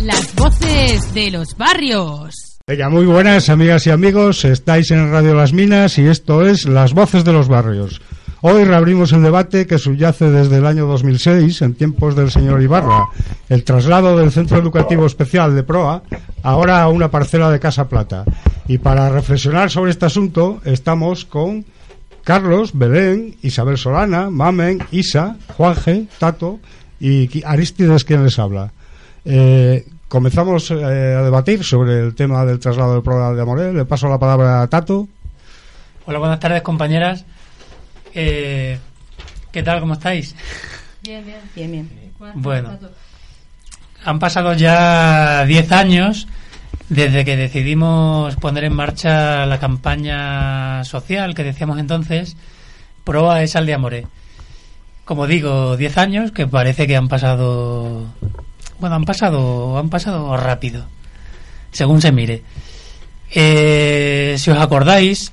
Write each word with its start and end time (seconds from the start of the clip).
Las 0.00 0.34
voces 0.34 1.14
de 1.14 1.30
los 1.30 1.56
barrios. 1.56 2.34
Venga, 2.66 2.88
muy 2.88 3.04
buenas 3.04 3.48
amigas 3.48 3.86
y 3.86 3.90
amigos, 3.90 4.44
estáis 4.44 4.90
en 4.90 5.10
Radio 5.10 5.34
Las 5.34 5.52
Minas 5.52 5.98
y 5.98 6.06
esto 6.06 6.46
es 6.46 6.66
Las 6.66 6.92
Voces 6.94 7.24
de 7.24 7.32
los 7.32 7.48
Barrios. 7.48 8.00
Hoy 8.42 8.64
reabrimos 8.64 9.12
el 9.12 9.22
debate 9.22 9.66
que 9.66 9.76
subyace 9.76 10.30
desde 10.30 10.56
el 10.56 10.66
año 10.66 10.86
2006, 10.86 11.60
en 11.60 11.74
tiempos 11.74 12.16
del 12.16 12.30
señor 12.30 12.62
Ibarra, 12.62 13.08
el 13.50 13.64
traslado 13.64 14.16
del 14.16 14.32
Centro 14.32 14.56
Educativo 14.56 15.04
Especial 15.04 15.54
de 15.54 15.62
Proa, 15.62 16.02
ahora 16.42 16.80
a 16.80 16.88
una 16.88 17.10
parcela 17.10 17.50
de 17.50 17.60
Casa 17.60 17.86
Plata. 17.86 18.24
Y 18.66 18.78
para 18.78 19.10
reflexionar 19.10 19.68
sobre 19.70 19.90
este 19.90 20.06
asunto 20.06 20.62
estamos 20.64 21.26
con 21.26 21.66
Carlos, 22.24 22.70
Belén, 22.72 23.36
Isabel 23.42 23.76
Solana, 23.76 24.30
Mamen, 24.30 24.78
Isa, 24.90 25.36
Juanje, 25.58 26.06
Tato 26.18 26.60
y 26.98 27.44
Aristides 27.44 28.04
quien 28.04 28.24
les 28.24 28.38
habla. 28.38 28.72
Eh, 29.26 29.84
comenzamos 30.08 30.70
eh, 30.70 30.82
a 30.82 31.22
debatir 31.22 31.62
sobre 31.62 32.00
el 32.00 32.14
tema 32.14 32.46
del 32.46 32.58
traslado 32.58 32.94
del 32.94 33.02
Proa 33.02 33.34
de 33.34 33.42
Amoré. 33.42 33.74
Le 33.74 33.84
paso 33.84 34.08
la 34.08 34.18
palabra 34.18 34.62
a 34.62 34.66
Tato. 34.66 35.08
Hola, 36.06 36.18
buenas 36.18 36.40
tardes 36.40 36.62
compañeras. 36.62 37.26
Eh, 38.14 38.78
¿Qué 39.52 39.62
tal? 39.62 39.80
¿Cómo 39.80 39.94
estáis? 39.94 40.34
Bien, 41.02 41.24
bien. 41.24 41.40
Bien, 41.54 41.72
bien. 41.72 42.12
Bueno, 42.34 42.78
han 44.04 44.18
pasado 44.18 44.52
ya 44.54 45.44
10 45.46 45.72
años 45.72 46.28
desde 46.88 47.24
que 47.24 47.36
decidimos 47.36 48.36
poner 48.36 48.64
en 48.64 48.74
marcha 48.74 49.46
la 49.46 49.58
campaña 49.58 50.84
social 50.84 51.34
que 51.34 51.44
decíamos 51.44 51.78
entonces, 51.78 52.36
Proa 53.04 53.42
es 53.42 53.56
Aldeamoré. 53.56 54.06
Como 55.04 55.26
digo, 55.26 55.76
10 55.76 55.98
años 55.98 56.32
que 56.32 56.46
parece 56.46 56.86
que 56.86 56.96
han 56.96 57.08
pasado. 57.08 58.06
Bueno, 58.78 58.96
han 58.96 59.04
pasado, 59.04 59.78
han 59.78 59.90
pasado 59.90 60.36
rápido, 60.36 60.86
según 61.72 62.00
se 62.00 62.12
mire. 62.12 62.42
Eh, 63.32 64.36
si 64.38 64.50
os 64.50 64.58
acordáis, 64.58 65.32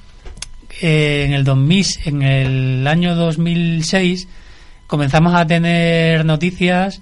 eh, 0.82 1.24
en 1.26 1.34
el 1.34 1.44
2000, 1.44 1.86
en 2.06 2.22
el 2.22 2.88
año 2.88 3.16
2006 3.16 4.28
comenzamos 4.86 5.34
a 5.34 5.46
tener 5.48 6.26
noticias 6.26 7.02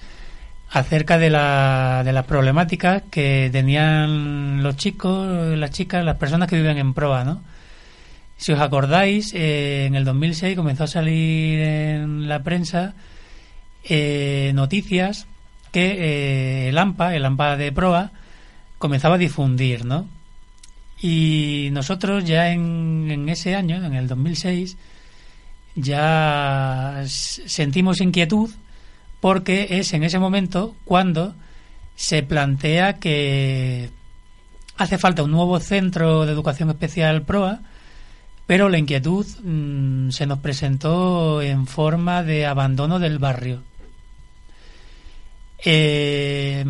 acerca 0.69 1.17
de, 1.17 1.29
la, 1.29 2.01
de 2.03 2.11
las 2.11 2.25
problemáticas 2.25 3.03
que 3.09 3.49
tenían 3.51 4.63
los 4.63 4.75
chicos, 4.75 5.57
las 5.57 5.71
chicas, 5.71 6.03
las 6.03 6.17
personas 6.17 6.49
que 6.49 6.57
viven 6.57 6.77
en 6.77 6.93
proa, 6.93 7.23
¿no? 7.23 7.41
Si 8.37 8.51
os 8.51 8.59
acordáis, 8.59 9.33
eh, 9.33 9.85
en 9.85 9.95
el 9.95 10.03
2006 10.03 10.55
comenzó 10.55 10.83
a 10.83 10.87
salir 10.87 11.59
en 11.59 12.27
la 12.27 12.43
prensa 12.43 12.93
eh, 13.83 14.51
noticias 14.53 15.27
que 15.71 16.69
el 16.69 16.77
AMPA, 16.77 17.15
el 17.15 17.25
AMPA 17.25 17.57
de 17.57 17.71
proa, 17.71 18.11
comenzaba 18.77 19.15
a 19.15 19.17
difundir, 19.17 19.85
¿no? 19.85 20.07
Y 21.01 21.69
nosotros 21.71 22.23
ya 22.23 22.51
en, 22.51 23.27
ese 23.29 23.55
año, 23.55 23.83
en 23.83 23.93
el 23.93 24.07
2006, 24.07 24.77
ya 25.75 27.03
sentimos 27.05 28.01
inquietud 28.01 28.49
porque 29.19 29.67
es 29.71 29.93
en 29.93 30.03
ese 30.03 30.19
momento 30.19 30.75
cuando 30.85 31.35
se 31.95 32.23
plantea 32.23 32.93
que 32.93 33.89
hace 34.77 34.97
falta 34.97 35.23
un 35.23 35.31
nuevo 35.31 35.59
centro 35.59 36.25
de 36.25 36.31
educación 36.31 36.69
especial 36.69 37.23
PROA, 37.23 37.61
pero 38.45 38.69
la 38.69 38.77
inquietud 38.77 39.25
mm, 39.43 40.11
se 40.11 40.25
nos 40.25 40.39
presentó 40.39 41.41
en 41.41 41.67
forma 41.67 42.23
de 42.23 42.45
abandono 42.45 42.99
del 42.99 43.19
barrio. 43.19 43.63
Eh, 45.63 46.63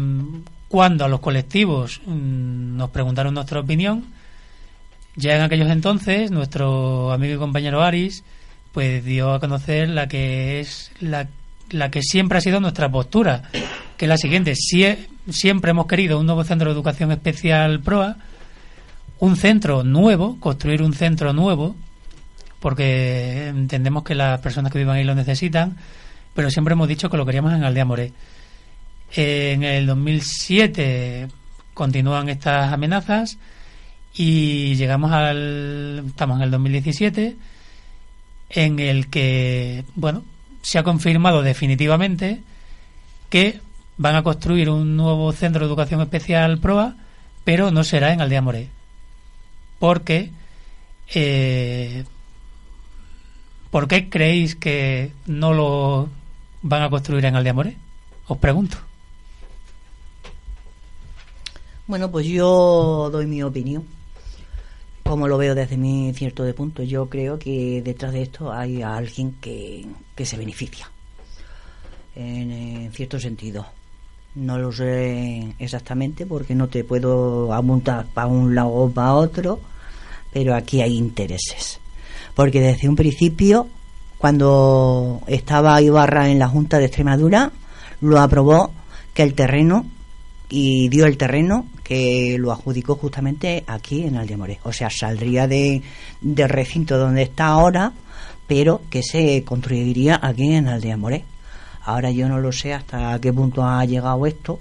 cuando 0.76 1.06
a 1.06 1.08
los 1.08 1.22
colectivos 1.22 2.02
mm, 2.06 2.76
nos 2.76 2.90
preguntaron 2.90 3.34
nuestra 3.34 3.62
opinión, 3.62 4.04
ya 5.16 5.34
en 5.38 5.42
aquellos 5.42 5.70
entonces 5.70 6.32
nuestro 6.32 7.14
amigo 7.14 7.36
y 7.36 7.38
compañero 7.38 7.82
Aris 7.82 8.26
pues 8.74 9.06
dio 9.06 9.32
a 9.34 9.40
conocer 9.40 9.88
la 9.88 10.10
que 10.10 10.60
es 10.60 10.92
la, 11.00 11.30
que 11.90 12.02
siempre 12.02 12.40
ha 12.40 12.42
sido 12.42 12.60
nuestra 12.60 12.90
postura, 12.92 13.44
que 13.96 14.04
es 14.04 14.10
la 14.10 14.18
siguiente, 14.18 14.54
Sie- 14.56 15.08
siempre 15.30 15.72
hemos 15.72 15.88
querido 15.88 16.20
un 16.20 16.26
nuevo 16.26 16.44
centro 16.44 16.68
de 16.70 16.74
educación 16.74 17.10
especial 17.14 17.80
PROA, 17.80 18.18
un 19.20 19.38
centro 19.38 19.86
nuevo, 19.86 20.38
construir 20.42 20.82
un 20.82 20.92
centro 20.92 21.32
nuevo, 21.32 21.74
porque 22.60 23.48
entendemos 23.48 24.04
que 24.04 24.14
las 24.14 24.42
personas 24.42 24.74
que 24.74 24.80
vivan 24.80 24.98
ahí 24.98 25.06
lo 25.06 25.16
necesitan, 25.16 25.78
pero 26.34 26.50
siempre 26.50 26.74
hemos 26.74 26.90
dicho 26.90 27.10
que 27.10 27.16
lo 27.16 27.26
queríamos 27.26 27.54
en 27.54 27.64
Aldea 27.64 27.86
Moré. 27.86 28.12
En 29.16 29.64
el 29.64 29.86
2007 29.86 31.30
continúan 31.74 32.28
estas 32.28 32.74
amenazas 32.74 33.38
y 34.14 34.76
llegamos 34.76 35.12
al 35.14 36.04
estamos 36.08 36.38
en 36.38 36.44
el 36.44 36.52
2017 36.52 37.38
en 38.50 38.80
el 38.80 39.08
que 39.10 39.86
bueno 39.96 40.24
se 40.62 40.80
ha 40.80 40.84
confirmado 40.84 41.44
definitivamente 41.44 42.42
que 43.30 43.62
van 43.98 44.16
a 44.16 44.24
construir 44.24 44.70
un 44.70 44.98
nuevo 44.98 45.32
centro 45.32 45.62
de 45.62 45.68
educación 45.68 46.02
especial 46.02 46.60
proa 46.60 46.96
pero 47.46 47.72
no 47.72 47.86
será 47.86 48.12
en 48.12 48.20
Aldea 48.20 48.42
Moré 48.42 48.70
porque 49.80 50.32
eh, 51.14 52.04
¿por 53.72 53.88
qué 53.88 54.10
creéis 54.10 54.56
que 54.56 55.12
no 55.26 55.54
lo 55.54 56.10
van 56.62 56.84
a 56.84 56.90
construir 56.90 57.24
en 57.26 57.36
Aldea 57.36 57.54
Moré? 57.54 57.78
os 58.28 58.38
pregunto 58.38 58.85
Bueno, 61.88 62.10
pues 62.10 62.26
yo 62.26 63.10
doy 63.12 63.28
mi 63.28 63.44
opinión. 63.44 63.84
Como 65.04 65.28
lo 65.28 65.38
veo 65.38 65.54
desde 65.54 65.78
mi 65.78 66.12
cierto 66.16 66.44
de 66.44 66.56
punto, 66.56 66.82
yo 66.82 67.08
creo 67.10 67.38
que 67.38 67.84
detrás 67.84 68.12
de 68.12 68.24
esto 68.24 68.52
hay 68.52 68.82
alguien 68.82 69.36
que, 69.40 69.86
que 70.16 70.26
se 70.26 70.36
beneficia. 70.36 70.90
En, 72.16 72.52
eh, 72.52 72.90
cierto 72.92 73.20
sentido. 73.20 73.68
No 74.34 74.58
lo 74.58 74.72
sé 74.72 75.54
exactamente 75.60 76.26
porque 76.26 76.56
no 76.56 76.68
te 76.70 76.84
puedo 76.84 77.54
apuntar 77.54 78.08
para 78.08 78.28
un 78.28 78.56
lado 78.56 78.70
o 78.70 78.90
para 78.90 79.14
otro, 79.14 79.60
pero 80.34 80.56
aquí 80.56 80.82
hay 80.82 80.98
intereses. 80.98 81.80
Porque 82.34 82.62
desde 82.62 82.90
un 82.90 82.96
principio, 82.96 83.68
cuando 84.18 85.22
estaba 85.28 85.80
Ibarra 85.84 86.30
en 86.30 86.40
la 86.40 86.50
Junta 86.50 86.80
de 86.80 86.86
Extremadura, 86.86 87.52
lo 88.02 88.20
aprobó 88.20 88.74
que 89.14 89.22
el 89.22 89.36
terreno 89.36 89.86
y 90.50 90.90
dio 90.90 91.06
el 91.06 91.18
terreno 91.18 91.68
que 91.84 92.38
lo 92.40 92.52
adjudicó 92.52 92.96
justamente 92.96 93.64
aquí 93.68 94.04
en 94.04 94.18
Aldeamoré. 94.18 94.60
O 94.64 94.72
sea, 94.74 94.90
saldría 94.90 95.48
de, 95.48 95.82
del 96.22 96.50
recinto 96.50 96.98
donde 96.98 97.24
está 97.24 97.48
ahora, 97.48 97.92
pero 98.48 98.82
que 98.90 99.02
se 99.04 99.44
construiría 99.44 100.20
aquí 100.22 100.54
en 100.54 100.68
Aldeamoré. 100.68 101.24
Ahora 101.84 102.12
yo 102.12 102.28
no 102.28 102.40
lo 102.40 102.52
sé 102.52 102.74
hasta 102.74 103.20
qué 103.20 103.32
punto 103.34 103.64
ha 103.64 103.84
llegado 103.86 104.26
esto. 104.26 104.60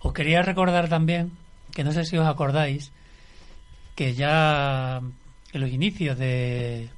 Os 0.00 0.12
quería 0.12 0.42
recordar 0.42 0.88
también, 0.88 1.32
que 1.72 1.82
no 1.84 1.92
sé 1.92 2.04
si 2.04 2.16
os 2.16 2.26
acordáis, 2.26 2.90
que 3.96 4.14
ya 4.14 5.00
en 5.52 5.60
los 5.60 5.70
inicios 5.70 6.16
de. 6.18 6.88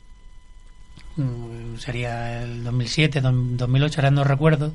mm, 1.16 1.76
sería 1.78 2.42
el 2.42 2.64
2007, 2.64 3.20
dos- 3.20 3.34
2008, 3.56 4.00
ahora 4.00 4.10
no 4.10 4.24
recuerdo, 4.24 4.72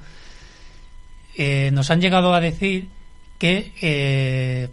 eh, 1.37 1.69
nos 1.71 1.91
han 1.91 2.01
llegado 2.01 2.33
a 2.33 2.39
decir 2.39 2.87
que 3.37 3.71
eh, 3.81 4.69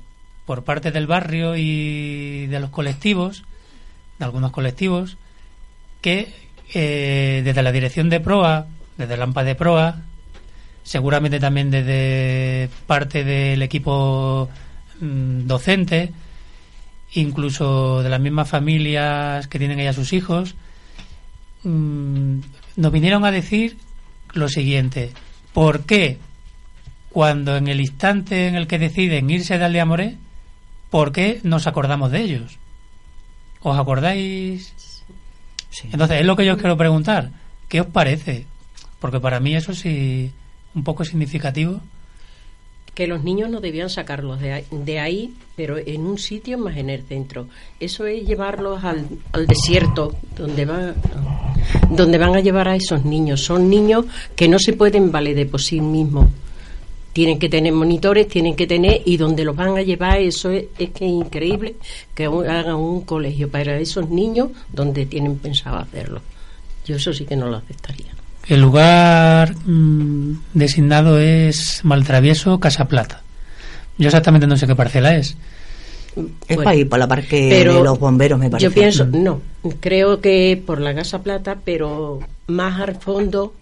por 0.47 0.65
parte 0.65 0.91
del 0.91 1.07
barrio 1.07 1.57
y 1.57 2.47
de 2.47 2.61
los 2.61 2.71
colectivos, 2.71 3.45
de 4.19 4.25
algunos 4.25 4.53
colectivos, 4.53 5.17
que 6.01 6.33
eh, 6.73 7.43
desde 7.45 7.63
la 7.63 7.73
dirección 7.73 8.11
de 8.11 8.21
PROA, 8.21 8.67
desde 8.97 9.17
la 9.17 9.25
AMPA 9.25 9.45
de 9.45 9.55
PROA, 9.55 10.03
seguramente 10.83 11.41
también 11.41 11.71
desde 11.71 12.69
parte 12.87 13.25
del 13.25 13.63
equipo 13.63 14.49
mm, 15.01 15.47
docente 15.47 16.13
incluso 17.15 18.03
de 18.03 18.09
las 18.09 18.21
mismas 18.21 18.49
familias 18.49 19.47
que 19.47 19.59
tienen 19.59 19.81
ella 19.81 19.93
sus 19.93 20.13
hijos, 20.13 20.55
mm, 21.63 22.39
nos 22.77 22.93
vinieron 22.93 23.25
a 23.25 23.31
decir 23.31 23.77
lo 24.33 24.49
siguiente, 24.49 25.13
¿por 25.53 25.85
qué 25.85 26.19
cuando 27.15 27.57
en 27.57 27.69
el 27.69 27.81
instante 27.81 28.49
en 28.49 28.57
el 28.57 28.67
que 28.67 28.77
deciden 28.77 29.31
irse 29.31 29.57
de 29.57 29.65
Aldeamoré, 29.65 30.17
¿por 30.91 31.13
qué 31.13 31.39
nos 31.45 31.69
acordamos 31.69 32.11
de 32.11 32.21
ellos? 32.21 32.59
¿Os 33.63 33.79
acordáis? 33.79 34.75
Entonces, 35.93 36.19
es 36.19 36.27
lo 36.27 36.35
que 36.35 36.45
yo 36.45 36.55
os 36.55 36.59
quiero 36.59 36.77
preguntar. 36.77 37.31
¿Qué 37.69 37.81
os 37.81 37.87
parece? 37.87 38.47
Porque 38.99 39.21
para 39.21 39.39
mí 39.39 39.55
eso 39.55 39.75
sí, 39.75 40.33
un 40.75 40.83
poco 40.83 41.05
significativo. 41.05 41.81
Que 42.95 43.07
los 43.07 43.23
niños 43.23 43.49
no 43.49 43.61
debían 43.61 43.91
sacarlos 43.91 44.41
de 44.41 44.53
ahí, 44.53 44.65
de 44.73 44.99
ahí, 44.99 45.35
pero 45.55 45.79
en 45.79 46.01
un 46.01 46.19
sitio 46.19 46.59
más 46.59 46.77
en 46.77 46.91
el 46.91 47.05
centro. 47.05 47.47
Eso 47.79 48.07
es 48.07 48.27
llevarlos 48.27 48.83
al, 48.83 49.07
al 49.31 49.47
desierto, 49.47 50.17
donde 50.37 50.65
van, 50.65 50.97
donde 51.91 52.19
van 52.19 52.35
a 52.35 52.41
llevar 52.41 52.67
a 52.67 52.75
esos 52.75 53.05
niños. 53.05 53.45
Son 53.45 53.71
niños 53.71 54.05
que 54.35 54.49
no 54.49 54.59
se 54.59 54.73
pueden 54.73 55.13
valer 55.13 55.37
de 55.37 55.47
por 55.47 55.63
sí 55.63 55.81
mismos 55.81 56.27
tienen 57.15 57.39
que 57.39 57.49
tener 57.49 57.73
monitores, 57.73 58.29
tienen 58.29 58.57
que 58.57 58.67
tener, 58.67 59.01
y 59.05 59.17
donde 59.17 59.45
los 59.45 59.55
van 59.55 59.79
a 59.79 59.83
llevar, 59.83 60.19
eso 60.19 60.51
es, 60.51 60.65
es 60.79 60.91
que 60.91 61.07
es 61.07 61.13
increíble 61.13 61.77
que 62.13 62.27
hagan 62.27 62.75
un 62.75 63.03
colegio 63.03 63.49
para 63.49 63.79
esos 63.79 64.11
niños 64.11 64.51
donde 64.73 65.07
tienen 65.07 65.39
pensado 65.39 65.79
hacerlo. 65.79 66.21
Yo 66.85 66.97
eso 66.97 67.13
sí 67.15 67.25
que 67.25 67.37
no 67.37 67.49
lo 67.49 67.57
aceptaría. 67.57 68.13
El 68.49 68.61
lugar 68.61 69.55
mm, 69.65 70.41
designado 70.53 71.19
es 71.21 71.85
Maltravieso, 71.85 72.59
Casa 72.59 72.87
Plata. 72.89 73.23
Yo 73.97 74.09
exactamente 74.09 74.49
no 74.49 74.57
sé 74.57 74.67
qué 74.67 74.75
parcela 74.75 75.15
es. 75.17 75.37
Es 76.17 76.57
Bueno, 76.57 76.65
para 76.65 76.77
ir 76.77 76.89
por 76.89 76.99
la 76.99 77.07
parque 77.07 77.49
pero 77.49 77.77
de 77.77 77.85
los 77.85 77.99
bomberos, 77.99 78.41
me 78.41 78.51
parece. 78.51 78.69
Yo 78.69 78.75
pienso, 78.75 79.07
no, 79.07 79.41
creo 79.79 80.21
que 80.21 80.61
por 80.67 80.81
la 80.81 80.95
Casa 80.97 81.23
Plata, 81.23 81.59
pero 81.65 82.19
más 82.49 82.81
al 82.81 82.97
fondo, 82.97 83.55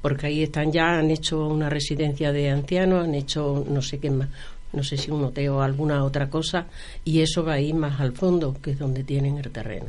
porque 0.00 0.26
ahí 0.26 0.42
están 0.42 0.72
ya, 0.72 0.98
han 0.98 1.10
hecho 1.10 1.46
una 1.46 1.68
residencia 1.68 2.32
de 2.32 2.50
ancianos, 2.50 3.04
han 3.04 3.14
hecho 3.14 3.64
no 3.68 3.82
sé 3.82 3.98
qué 3.98 4.10
más, 4.10 4.28
no 4.72 4.82
sé 4.82 4.96
si 4.96 5.10
un 5.10 5.24
hotel 5.24 5.48
o 5.48 5.62
alguna 5.62 6.04
otra 6.04 6.28
cosa, 6.28 6.66
y 7.04 7.20
eso 7.20 7.44
va 7.44 7.54
a 7.54 7.60
ir 7.60 7.74
más 7.74 8.00
al 8.00 8.12
fondo, 8.12 8.56
que 8.62 8.72
es 8.72 8.78
donde 8.78 9.04
tienen 9.04 9.38
el 9.38 9.50
terreno. 9.50 9.86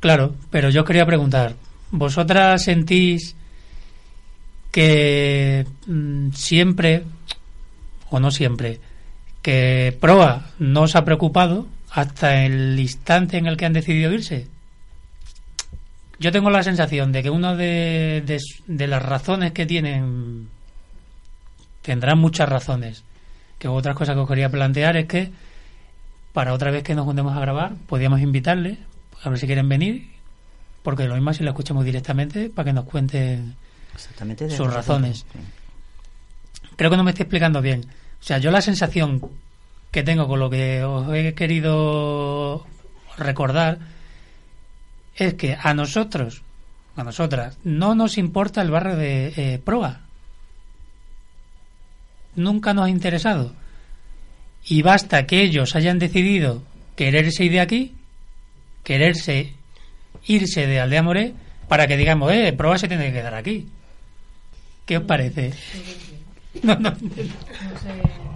Claro, 0.00 0.34
pero 0.50 0.70
yo 0.70 0.84
quería 0.84 1.06
preguntar, 1.06 1.54
¿vosotras 1.90 2.64
sentís 2.64 3.34
que 4.70 5.66
mm, 5.86 6.30
siempre, 6.32 7.04
o 8.10 8.20
no 8.20 8.30
siempre, 8.30 8.78
que 9.42 9.96
Proa 10.00 10.50
no 10.58 10.82
os 10.82 10.96
ha 10.96 11.04
preocupado 11.04 11.66
hasta 11.90 12.44
el 12.44 12.78
instante 12.78 13.38
en 13.38 13.46
el 13.46 13.56
que 13.56 13.64
han 13.64 13.72
decidido 13.72 14.12
irse? 14.12 14.48
Yo 16.18 16.32
tengo 16.32 16.50
la 16.50 16.62
sensación 16.62 17.12
de 17.12 17.22
que 17.22 17.30
una 17.30 17.54
de, 17.54 18.22
de, 18.24 18.40
de 18.66 18.86
las 18.86 19.02
razones 19.02 19.52
que 19.52 19.66
tienen, 19.66 20.48
tendrán 21.82 22.18
muchas 22.18 22.48
razones, 22.48 23.04
que 23.58 23.68
otra 23.68 23.94
cosa 23.94 24.14
que 24.14 24.20
os 24.20 24.28
quería 24.28 24.48
plantear 24.48 24.96
es 24.96 25.06
que 25.06 25.30
para 26.32 26.52
otra 26.52 26.70
vez 26.70 26.82
que 26.82 26.94
nos 26.94 27.04
juntemos 27.04 27.36
a 27.36 27.40
grabar, 27.40 27.74
podíamos 27.86 28.20
invitarles, 28.20 28.78
a 29.22 29.30
ver 29.30 29.38
si 29.38 29.46
quieren 29.46 29.68
venir, 29.68 30.08
porque 30.82 31.04
lo 31.04 31.14
mismo 31.14 31.32
si 31.32 31.42
lo 31.42 31.50
escuchamos 31.50 31.84
directamente 31.84 32.50
para 32.50 32.66
que 32.66 32.72
nos 32.72 32.84
cuenten 32.84 33.56
Exactamente 33.94 34.48
sus 34.50 34.72
razones. 34.72 35.24
creo 36.76 36.90
que 36.90 36.96
no 36.96 37.04
me 37.04 37.10
estoy 37.10 37.24
explicando 37.24 37.62
bien. 37.62 37.86
O 38.20 38.24
sea, 38.24 38.38
yo 38.38 38.50
la 38.50 38.60
sensación 38.60 39.20
que 39.90 40.02
tengo 40.02 40.28
con 40.28 40.38
lo 40.38 40.50
que 40.50 40.84
os 40.84 41.12
he 41.14 41.34
querido 41.34 42.66
recordar 43.16 43.78
es 45.16 45.34
que 45.34 45.56
a 45.60 45.74
nosotros, 45.74 46.42
a 46.94 47.02
nosotras, 47.04 47.58
no 47.64 47.94
nos 47.94 48.18
importa 48.18 48.62
el 48.62 48.70
barrio 48.70 48.96
de 48.96 49.32
eh, 49.36 49.58
Proa. 49.64 50.00
Nunca 52.34 52.74
nos 52.74 52.86
ha 52.86 52.90
interesado. 52.90 53.52
Y 54.64 54.82
basta 54.82 55.26
que 55.26 55.42
ellos 55.42 55.74
hayan 55.74 55.98
decidido 55.98 56.62
quererse 56.96 57.44
ir 57.44 57.52
de 57.52 57.60
aquí, 57.60 57.94
quererse 58.84 59.54
irse 60.26 60.66
de 60.66 60.80
Aldea 60.80 61.02
Moré, 61.02 61.34
para 61.68 61.86
que 61.86 61.96
digamos, 61.96 62.32
eh, 62.32 62.52
Proa 62.52 62.78
se 62.78 62.88
tiene 62.88 63.06
que 63.06 63.12
quedar 63.14 63.34
aquí. 63.34 63.68
¿Qué 64.84 64.98
os 64.98 65.04
parece? 65.04 65.52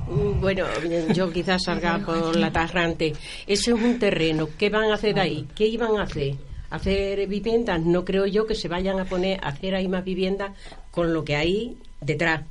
Mm, 0.09 0.41
Bueno, 0.41 0.65
yo 1.15 1.33
quizás 1.33 1.63
salga 1.65 1.99
por 1.99 2.35
la 2.37 2.51
tarrante. 2.51 3.13
Ese 3.47 3.71
es 3.71 3.77
un 3.77 3.99
terreno. 3.99 4.49
¿Qué 4.59 4.69
van 4.69 4.91
a 4.91 4.95
hacer 4.95 5.19
ahí? 5.21 5.47
¿Qué 5.55 5.67
iban 5.67 5.97
a 5.99 6.03
hacer? 6.03 6.35
¿Hacer 6.71 7.27
viviendas? 7.27 7.81
No 7.85 8.05
creo 8.05 8.27
yo 8.27 8.47
que 8.47 8.55
se 8.55 8.69
vayan 8.69 9.01
a 9.01 9.05
poner 9.05 9.41
a 9.43 9.49
hacer 9.49 9.75
ahí 9.75 9.89
más 9.89 10.05
viviendas 10.05 10.53
con 10.91 11.13
lo 11.13 11.25
que 11.25 11.37
hay 11.37 11.77
detrás. 12.01 12.45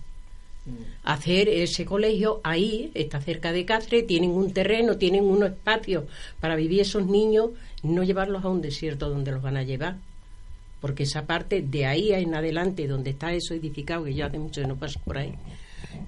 Hacer 1.04 1.50
ese 1.50 1.86
colegio 1.86 2.42
ahí, 2.44 2.92
está 2.94 3.22
cerca 3.22 3.52
de 3.52 3.66
Cáceres, 3.66 4.06
tienen 4.06 4.32
un 4.32 4.52
terreno, 4.52 4.98
tienen 4.98 5.24
unos 5.24 5.52
espacios 5.52 6.04
para 6.40 6.56
vivir 6.56 6.82
esos 6.82 7.06
niños, 7.06 7.52
no 7.82 8.04
llevarlos 8.04 8.44
a 8.44 8.50
un 8.50 8.62
desierto 8.62 9.10
donde 9.10 9.32
los 9.32 9.42
van 9.42 9.58
a 9.58 9.64
llevar. 9.64 9.96
Porque 10.82 11.04
esa 11.04 11.26
parte 11.26 11.62
de 11.62 11.86
ahí 11.86 12.12
en 12.12 12.36
adelante, 12.36 12.88
donde 12.88 13.12
está 13.12 13.34
eso 13.34 13.54
edificado, 13.54 14.04
que 14.04 14.14
yo 14.14 14.26
hace 14.26 14.38
mucho 14.38 14.62
que 14.62 14.68
no 14.68 14.76
paso 14.76 15.00
por 15.04 15.18
ahí, 15.18 15.34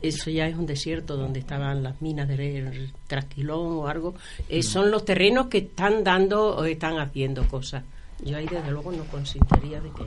eso 0.01 0.29
ya 0.29 0.47
es 0.47 0.55
un 0.55 0.65
desierto 0.65 1.15
donde 1.15 1.39
estaban 1.39 1.81
las 1.81 2.01
minas 2.01 2.27
del 2.27 2.91
Trasquilón 3.07 3.77
o 3.77 3.87
algo. 3.87 4.15
Eh, 4.49 4.63
son 4.63 4.91
los 4.91 5.05
terrenos 5.05 5.47
que 5.47 5.59
están 5.59 6.03
dando 6.03 6.57
o 6.57 6.65
están 6.65 6.99
haciendo 6.99 7.47
cosas. 7.47 7.83
Yo 8.23 8.37
ahí 8.37 8.45
desde 8.45 8.71
luego 8.71 8.91
no 8.91 9.03
consentiría 9.05 9.81
de 9.81 9.89
que, 9.89 10.03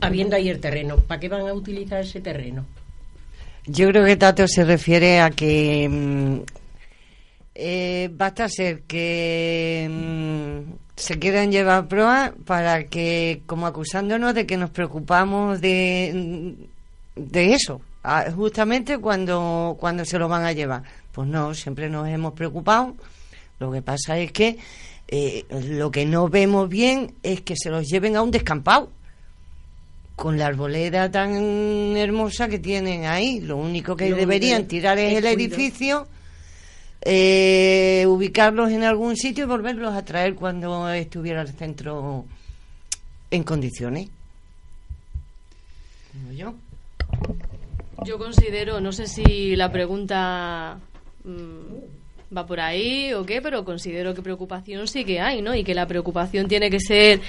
habiendo 0.00 0.36
ahí 0.36 0.48
el 0.48 0.60
terreno, 0.60 0.96
¿para 0.96 1.20
qué 1.20 1.28
van 1.28 1.46
a 1.46 1.52
utilizar 1.52 2.00
ese 2.00 2.20
terreno? 2.20 2.64
Yo 3.66 3.88
creo 3.88 4.04
que 4.04 4.16
Tato 4.16 4.46
se 4.48 4.64
refiere 4.64 5.20
a 5.20 5.30
que 5.30 5.88
mm, 5.88 6.40
eh, 7.54 8.08
basta 8.12 8.48
ser 8.48 8.82
que 8.82 9.88
mm, 9.90 10.72
se 10.96 11.18
quieran 11.18 11.52
llevar 11.52 11.88
proa 11.88 12.32
para 12.46 12.84
que, 12.84 13.42
como 13.46 13.66
acusándonos 13.66 14.34
de 14.34 14.46
que 14.46 14.56
nos 14.56 14.70
preocupamos 14.70 15.60
de, 15.60 16.12
mm, 17.16 17.20
de 17.30 17.54
eso, 17.54 17.80
justamente 18.36 18.98
cuando, 18.98 19.76
cuando 19.78 20.04
se 20.04 20.18
lo 20.18 20.28
van 20.28 20.44
a 20.44 20.52
llevar. 20.52 20.82
Pues 21.12 21.28
no, 21.28 21.52
siempre 21.54 21.90
nos 21.90 22.08
hemos 22.08 22.32
preocupado. 22.32 22.94
Lo 23.58 23.72
que 23.72 23.82
pasa 23.82 24.18
es 24.18 24.32
que 24.32 24.56
eh, 25.08 25.44
lo 25.50 25.90
que 25.90 26.04
no 26.06 26.28
vemos 26.28 26.68
bien 26.68 27.14
es 27.22 27.40
que 27.40 27.54
se 27.56 27.70
los 27.70 27.86
lleven 27.88 28.16
a 28.16 28.22
un 28.22 28.30
descampado 28.30 28.90
con 30.16 30.36
la 30.38 30.46
arboleda 30.46 31.10
tan 31.10 31.96
hermosa 31.96 32.48
que 32.48 32.58
tienen 32.58 33.06
ahí. 33.06 33.40
Lo 33.40 33.56
único 33.56 33.96
que 33.96 34.10
Lo 34.10 34.16
deberían 34.16 34.62
de- 34.62 34.68
tirar 34.68 34.98
es 34.98 35.16
el 35.16 35.24
el 35.26 35.34
cuido. 35.34 35.54
edificio, 35.54 36.08
eh, 37.02 38.04
ubicarlos 38.08 38.70
en 38.72 38.82
algún 38.84 39.16
sitio 39.16 39.44
y 39.44 39.46
volverlos 39.46 39.94
a 39.94 40.04
traer 40.04 40.34
cuando 40.34 40.88
estuviera 40.90 41.42
el 41.42 41.48
centro 41.48 42.24
en 43.30 43.42
condiciones. 43.44 44.08
Digo 46.12 46.32
yo. 46.32 46.54
Yo 48.04 48.18
considero, 48.18 48.80
no 48.80 48.92
sé 48.92 49.06
si 49.06 49.54
la 49.56 49.70
pregunta 49.72 50.78
mm, 51.24 51.97
va 52.36 52.46
por 52.46 52.60
ahí 52.60 53.12
o 53.14 53.24
qué, 53.24 53.40
pero 53.40 53.64
considero 53.64 54.14
que 54.14 54.22
preocupación 54.22 54.86
sí 54.86 55.04
que 55.04 55.20
hay, 55.20 55.40
¿no? 55.40 55.54
Y 55.54 55.64
que 55.64 55.74
la 55.74 55.86
preocupación 55.86 56.46
tiene 56.46 56.70
que 56.70 56.80
ser 56.80 57.20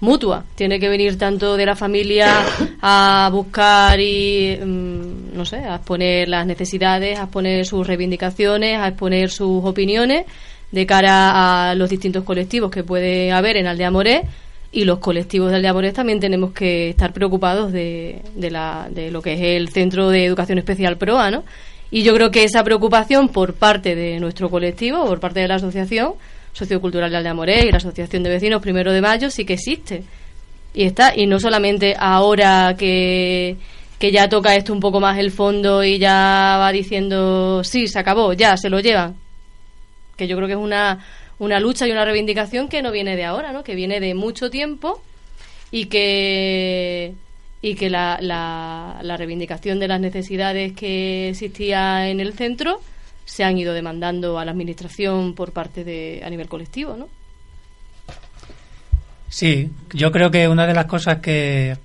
mutua, 0.00 0.44
tiene 0.54 0.80
que 0.80 0.88
venir 0.88 1.16
tanto 1.16 1.56
de 1.56 1.66
la 1.66 1.76
familia 1.76 2.44
a 2.82 3.28
buscar 3.32 4.00
y, 4.00 4.58
mm, 4.60 5.36
no 5.36 5.44
sé, 5.44 5.58
a 5.58 5.76
exponer 5.76 6.28
las 6.28 6.46
necesidades, 6.46 7.18
a 7.18 7.24
exponer 7.24 7.66
sus 7.66 7.86
reivindicaciones, 7.86 8.78
a 8.78 8.88
exponer 8.88 9.30
sus 9.30 9.64
opiniones 9.64 10.26
de 10.72 10.86
cara 10.86 11.70
a 11.70 11.74
los 11.74 11.88
distintos 11.88 12.24
colectivos 12.24 12.70
que 12.70 12.84
puede 12.84 13.32
haber 13.32 13.56
en 13.56 13.66
Aldea 13.66 13.90
Moré 13.90 14.24
y 14.70 14.84
los 14.84 14.98
colectivos 14.98 15.50
de 15.50 15.56
Aldea 15.56 15.72
Morés 15.72 15.94
también 15.94 16.20
tenemos 16.20 16.52
que 16.52 16.90
estar 16.90 17.12
preocupados 17.12 17.72
de, 17.72 18.20
de, 18.34 18.50
la, 18.50 18.88
de 18.90 19.10
lo 19.10 19.22
que 19.22 19.32
es 19.32 19.40
el 19.40 19.70
Centro 19.70 20.10
de 20.10 20.26
Educación 20.26 20.58
Especial 20.58 20.98
PROA, 20.98 21.30
¿no? 21.30 21.44
Y 21.90 22.02
yo 22.02 22.14
creo 22.14 22.30
que 22.30 22.44
esa 22.44 22.62
preocupación 22.62 23.28
por 23.28 23.54
parte 23.54 23.94
de 23.94 24.20
nuestro 24.20 24.50
colectivo, 24.50 25.06
por 25.06 25.20
parte 25.20 25.40
de 25.40 25.48
la 25.48 25.54
Asociación 25.54 26.14
Sociocultural 26.52 27.10
de 27.10 27.16
Aldea 27.16 27.34
Morés 27.34 27.64
y 27.64 27.70
la 27.70 27.78
Asociación 27.78 28.22
de 28.22 28.30
Vecinos 28.30 28.60
Primero 28.60 28.92
de 28.92 29.00
Mayo 29.00 29.30
sí 29.30 29.44
que 29.44 29.54
existe. 29.54 30.02
Y 30.74 30.84
está, 30.84 31.16
y 31.16 31.26
no 31.26 31.40
solamente 31.40 31.94
ahora 31.98 32.74
que, 32.78 33.56
que 33.98 34.12
ya 34.12 34.28
toca 34.28 34.54
esto 34.54 34.72
un 34.72 34.80
poco 34.80 35.00
más 35.00 35.18
el 35.18 35.30
fondo 35.30 35.82
y 35.82 35.98
ya 35.98 36.56
va 36.58 36.70
diciendo, 36.72 37.64
sí, 37.64 37.88
se 37.88 37.98
acabó, 37.98 38.32
ya, 38.34 38.56
se 38.56 38.68
lo 38.68 38.80
llevan. 38.80 39.16
Que 40.16 40.28
yo 40.28 40.36
creo 40.36 40.46
que 40.46 40.54
es 40.54 40.58
una, 40.58 41.04
una 41.38 41.58
lucha 41.58 41.86
y 41.86 41.92
una 41.92 42.04
reivindicación 42.04 42.68
que 42.68 42.82
no 42.82 42.92
viene 42.92 43.16
de 43.16 43.24
ahora, 43.24 43.52
¿no? 43.52 43.64
Que 43.64 43.74
viene 43.74 43.98
de 44.00 44.14
mucho 44.14 44.50
tiempo 44.50 45.00
y 45.70 45.86
que 45.86 47.14
y 47.60 47.74
que 47.74 47.90
la, 47.90 48.18
la, 48.20 49.00
la 49.02 49.16
reivindicación 49.16 49.80
de 49.80 49.88
las 49.88 50.00
necesidades 50.00 50.72
que 50.74 51.30
existía 51.30 52.08
en 52.08 52.20
el 52.20 52.32
centro 52.34 52.80
se 53.24 53.44
han 53.44 53.58
ido 53.58 53.74
demandando 53.74 54.38
a 54.38 54.44
la 54.44 54.52
administración 54.52 55.34
por 55.34 55.52
parte 55.52 55.84
de 55.84 56.22
a 56.24 56.30
nivel 56.30 56.48
colectivo, 56.48 56.96
¿no? 56.96 57.08
Sí, 59.28 59.70
yo 59.92 60.10
creo 60.10 60.30
que 60.30 60.48
una 60.48 60.66
de 60.66 60.74
las 60.74 60.86
cosas 60.86 61.18
que 61.18 61.76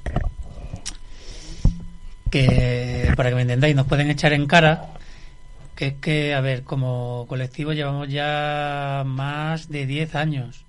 que 2.30 3.12
para 3.16 3.30
que 3.30 3.36
me 3.36 3.42
entendáis 3.42 3.76
nos 3.76 3.86
pueden 3.86 4.10
echar 4.10 4.34
en 4.34 4.48
cara 4.48 4.94
que 5.76 5.88
es 5.88 5.94
que, 5.96 6.34
a 6.34 6.42
ver, 6.42 6.64
como 6.64 7.26
colectivo 7.28 7.74
llevamos 7.74 8.10
ya 8.10 9.04
más 9.06 9.70
de 9.70 9.86
10 9.86 10.16
años. 10.16 10.66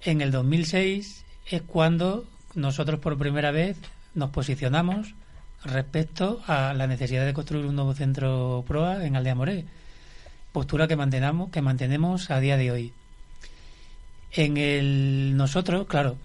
En 0.00 0.20
el 0.20 0.30
2006 0.30 1.24
es 1.46 1.62
cuando 1.62 2.26
nosotros 2.54 3.00
por 3.00 3.18
primera 3.18 3.50
vez 3.50 3.76
nos 4.14 4.30
posicionamos 4.30 5.14
respecto 5.64 6.40
a 6.46 6.72
la 6.74 6.86
necesidad 6.86 7.24
de 7.26 7.34
construir 7.34 7.66
un 7.66 7.76
nuevo 7.76 7.94
centro 7.94 8.64
PROA 8.66 9.04
en 9.04 9.16
Aldea 9.16 9.34
Moré, 9.34 9.64
postura 10.52 10.88
que 10.88 10.96
mantenemos, 10.96 11.50
que 11.50 11.62
mantenemos 11.62 12.30
a 12.30 12.40
día 12.40 12.56
de 12.56 12.70
hoy. 12.70 12.92
En 14.32 14.56
el 14.56 15.36
nosotros, 15.36 15.86
claro, 15.86 16.16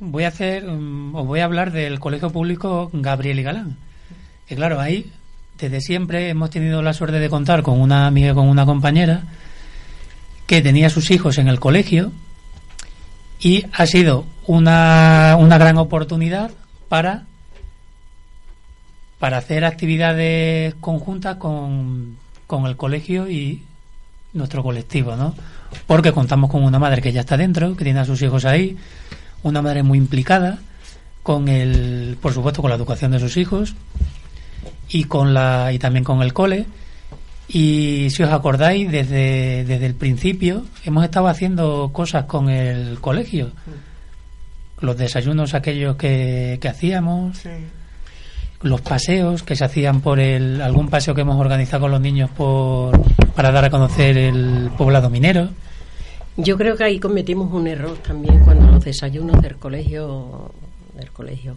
voy 0.00 0.24
a 0.24 0.28
hacer 0.28 0.64
mm, 0.64 1.14
os 1.14 1.26
voy 1.26 1.40
a 1.40 1.44
hablar 1.44 1.72
del 1.72 2.00
Colegio 2.00 2.30
Público 2.30 2.90
Gabriel 2.92 3.38
y 3.38 3.42
Galán. 3.42 3.76
Que 4.46 4.56
claro, 4.56 4.80
ahí 4.80 5.10
desde 5.58 5.80
siempre 5.80 6.28
hemos 6.28 6.50
tenido 6.50 6.82
la 6.82 6.92
suerte 6.92 7.18
de 7.18 7.30
contar 7.30 7.62
con 7.62 7.80
una 7.80 8.06
amiga, 8.06 8.34
con 8.34 8.48
una 8.48 8.66
compañera 8.66 9.22
que 10.46 10.60
tenía 10.60 10.90
sus 10.90 11.10
hijos 11.10 11.38
en 11.38 11.48
el 11.48 11.60
colegio 11.60 12.12
y 13.42 13.66
ha 13.72 13.86
sido 13.86 14.24
una, 14.46 15.36
una 15.38 15.58
gran 15.58 15.76
oportunidad 15.76 16.52
para 16.88 17.24
para 19.18 19.38
hacer 19.38 19.64
actividades 19.64 20.74
conjuntas 20.80 21.36
con, 21.36 22.16
con 22.48 22.66
el 22.66 22.76
colegio 22.76 23.30
y 23.30 23.62
nuestro 24.32 24.64
colectivo, 24.64 25.14
¿no? 25.14 25.36
Porque 25.86 26.10
contamos 26.10 26.50
con 26.50 26.64
una 26.64 26.80
madre 26.80 27.00
que 27.00 27.12
ya 27.12 27.20
está 27.20 27.36
dentro, 27.36 27.76
que 27.76 27.84
tiene 27.84 28.00
a 28.00 28.04
sus 28.04 28.20
hijos 28.20 28.44
ahí, 28.44 28.76
una 29.44 29.62
madre 29.62 29.84
muy 29.84 29.98
implicada 29.98 30.58
con 31.22 31.48
el, 31.48 32.18
por 32.20 32.32
supuesto, 32.32 32.62
con 32.62 32.70
la 32.70 32.74
educación 32.76 33.12
de 33.12 33.20
sus 33.20 33.36
hijos 33.36 33.76
y 34.88 35.04
con 35.04 35.34
la 35.34 35.72
y 35.72 35.78
también 35.78 36.02
con 36.04 36.20
el 36.22 36.32
cole. 36.32 36.66
Y 37.52 38.08
si 38.10 38.22
os 38.22 38.30
acordáis, 38.30 38.90
desde, 38.90 39.64
desde 39.64 39.84
el 39.84 39.94
principio 39.94 40.64
hemos 40.84 41.04
estado 41.04 41.28
haciendo 41.28 41.90
cosas 41.92 42.24
con 42.24 42.48
el 42.48 42.98
colegio. 42.98 43.50
Los 44.80 44.96
desayunos 44.96 45.52
aquellos 45.52 45.96
que, 45.96 46.58
que 46.60 46.68
hacíamos, 46.68 47.42
los 48.62 48.80
paseos 48.80 49.42
que 49.42 49.54
se 49.54 49.64
hacían 49.64 50.00
por 50.00 50.18
el 50.18 50.62
algún 50.62 50.88
paseo 50.88 51.14
que 51.14 51.20
hemos 51.20 51.38
organizado 51.38 51.82
con 51.82 51.90
los 51.90 52.00
niños 52.00 52.30
por 52.30 52.98
para 53.34 53.52
dar 53.52 53.66
a 53.66 53.70
conocer 53.70 54.16
el 54.16 54.70
poblado 54.76 55.10
minero. 55.10 55.50
Yo 56.36 56.56
creo 56.56 56.76
que 56.76 56.84
ahí 56.84 56.98
cometimos 56.98 57.52
un 57.52 57.66
error 57.66 57.98
también 57.98 58.40
cuando 58.44 58.66
los 58.72 58.84
desayunos 58.84 59.42
del 59.42 59.56
colegio 59.56 60.52
del 60.94 61.10
colegio 61.10 61.56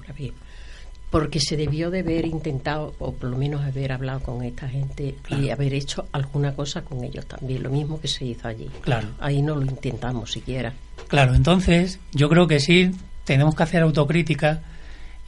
porque 1.10 1.40
se 1.40 1.56
debió 1.56 1.92
de 1.92 2.00
haber 2.00 2.26
intentado 2.26 2.94
o 3.00 3.14
por 3.14 3.30
lo 3.30 3.38
menos 3.38 3.64
haber 3.64 3.92
hablado 3.92 4.20
con 4.22 4.44
esta 4.44 4.68
gente 4.68 5.16
y 5.30 5.50
haber 5.50 5.74
hecho 5.74 6.08
alguna 6.12 6.54
cosa 6.54 6.82
con 6.82 7.04
ellos 7.04 7.26
también, 7.26 7.64
lo 7.64 7.70
mismo 7.70 8.02
que 8.02 8.08
se 8.08 8.26
hizo 8.26 8.48
allí. 8.48 8.70
Claro. 8.82 9.10
Ahí 9.20 9.42
no 9.42 9.56
lo 9.56 9.64
intentamos 9.64 10.32
siquiera. 10.32 10.74
Claro, 11.08 11.36
entonces 11.36 12.00
yo 12.12 12.28
creo 12.30 12.48
que 12.48 12.60
sí 12.60 12.92
tenemos 13.24 13.56
que 13.56 13.64
hacer 13.64 13.84
autocrítica 13.84 14.62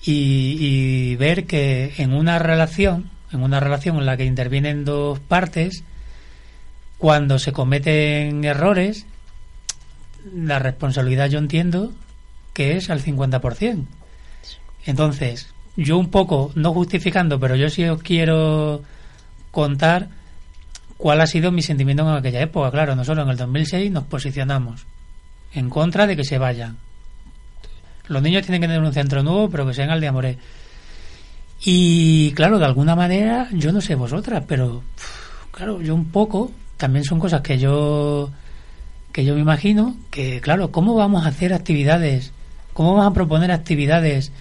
y, 0.03 0.57
y 0.60 1.15
ver 1.15 1.46
que 1.46 1.93
en 1.98 2.13
una 2.13 2.39
relación, 2.39 3.10
en 3.31 3.43
una 3.43 3.60
relación 3.60 3.98
en 3.98 4.05
la 4.05 4.17
que 4.17 4.25
intervienen 4.25 4.84
dos 4.84 5.19
partes, 5.19 5.84
cuando 6.98 7.39
se 7.39 7.51
cometen 7.51 8.43
errores, 8.43 9.05
la 10.34 10.60
responsabilidad 10.60 11.29
yo 11.29 11.39
entiendo 11.39 11.93
que 12.53 12.75
es 12.75 12.89
al 12.89 13.03
50%. 13.03 13.86
Entonces, 14.86 15.53
yo 15.77 15.98
un 15.98 16.10
poco, 16.10 16.51
no 16.55 16.74
justificando, 16.74 17.39
pero 17.39 17.55
yo 17.55 17.69
sí 17.69 17.86
os 17.86 18.01
quiero 18.01 18.81
contar 19.51 20.10
cuál 20.98 21.22
ha 21.22 21.27
sido 21.27 21.51
mi 21.51 21.62
sentimiento 21.62 22.03
en 22.03 22.17
aquella 22.17 22.41
época. 22.41 22.72
Claro, 22.72 22.96
nosotros 22.96 23.24
en 23.24 23.31
el 23.31 23.38
2006 23.38 23.91
nos 23.91 24.03
posicionamos 24.05 24.86
en 25.53 25.69
contra 25.69 26.07
de 26.07 26.15
que 26.15 26.24
se 26.24 26.38
vayan. 26.38 26.77
Los 28.07 28.22
niños 28.22 28.43
tienen 28.43 28.62
que 28.62 28.67
tener 28.67 28.81
un 28.81 28.93
centro 28.93 29.22
nuevo, 29.22 29.50
pero 29.50 29.67
que 29.67 29.74
sea 29.74 29.86
en 29.86 29.91
Aldea 29.91 30.12
Moré. 30.12 30.38
Y 31.63 32.31
claro, 32.31 32.60
de 32.60 32.65
alguna 32.65 32.96
manera, 32.96 33.48
yo 33.51 33.72
no 33.72 33.81
sé 33.81 33.96
vosotras, 33.96 34.43
pero 34.48 34.84
claro, 35.51 35.81
yo 35.81 35.93
un 35.93 36.05
poco, 36.05 36.51
también 36.77 37.03
son 37.03 37.19
cosas 37.19 37.41
que 37.41 37.57
yo 37.57 38.31
que 39.12 39.25
yo 39.25 39.34
me 39.34 39.41
imagino 39.41 39.96
que, 40.12 40.41
claro, 40.41 40.72
¿cómo 40.72 40.93
vamos 40.93 41.25
a 41.25 41.29
hacer 41.29 41.51
actividades? 41.51 42.34
¿Cómo 42.74 42.93
vamos 42.93 43.12
a 43.12 43.13
proponer 43.15 43.51
actividades 43.51 44.31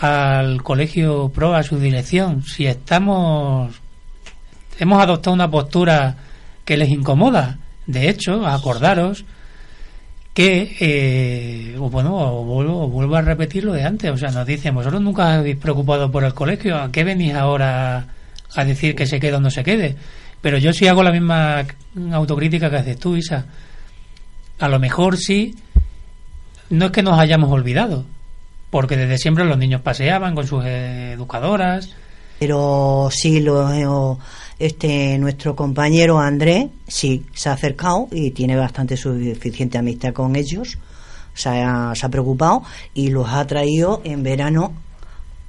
al 0.00 0.62
colegio 0.62 1.28
pro, 1.28 1.54
a 1.54 1.62
su 1.62 1.78
dirección, 1.78 2.42
si 2.42 2.66
estamos 2.66 3.80
hemos 4.78 5.02
adoptado 5.02 5.34
una 5.34 5.50
postura 5.50 6.16
que 6.64 6.76
les 6.76 6.88
incomoda? 6.88 7.58
De 7.86 8.08
hecho, 8.08 8.46
acordaros 8.46 9.24
que, 10.32 10.76
eh, 10.80 11.76
bueno, 11.78 12.16
o 12.16 12.44
vuelvo, 12.44 12.88
vuelvo 12.88 13.16
a 13.16 13.20
repetir 13.20 13.64
lo 13.64 13.72
de 13.72 13.84
antes, 13.84 14.10
o 14.10 14.16
sea, 14.16 14.30
nos 14.30 14.46
dicen, 14.46 14.74
vosotros 14.74 15.02
nunca 15.02 15.34
habéis 15.34 15.56
preocupado 15.56 16.10
por 16.10 16.24
el 16.24 16.34
colegio, 16.34 16.76
¿a 16.78 16.90
qué 16.90 17.04
venís 17.04 17.34
ahora 17.34 18.06
a 18.54 18.64
decir 18.64 18.94
que 18.94 19.06
se 19.06 19.20
quede 19.20 19.34
o 19.34 19.40
no 19.40 19.50
se 19.50 19.64
quede? 19.64 19.96
Pero 20.40 20.56
yo 20.56 20.72
sí 20.72 20.86
hago 20.86 21.02
la 21.02 21.12
misma 21.12 21.66
autocrítica 22.12 22.70
que 22.70 22.76
haces 22.76 22.98
tú, 22.98 23.16
Isa. 23.16 23.44
A 24.58 24.68
lo 24.68 24.78
mejor 24.78 25.18
sí, 25.18 25.54
no 26.70 26.86
es 26.86 26.92
que 26.92 27.02
nos 27.02 27.18
hayamos 27.18 27.50
olvidado, 27.50 28.06
porque 28.70 28.96
desde 28.96 29.18
siempre 29.18 29.44
los 29.44 29.58
niños 29.58 29.82
paseaban 29.82 30.34
con 30.34 30.46
sus 30.46 30.64
educadoras. 30.64 31.90
Pero 32.38 33.08
sí, 33.12 33.40
lo, 33.40 34.18
este 34.58 35.18
nuestro 35.18 35.54
compañero 35.54 36.18
Andrés 36.18 36.68
sí 36.86 37.26
se 37.34 37.48
ha 37.48 37.52
acercado 37.52 38.08
y 38.10 38.30
tiene 38.30 38.56
bastante 38.56 38.96
suficiente 38.96 39.76
amistad 39.76 40.12
con 40.12 40.36
ellos. 40.36 40.78
Se 41.34 41.48
ha, 41.48 41.92
se 41.94 42.06
ha 42.06 42.08
preocupado 42.08 42.62
y 42.94 43.10
los 43.10 43.28
ha 43.28 43.46
traído 43.46 44.00
en 44.04 44.22
verano 44.22 44.72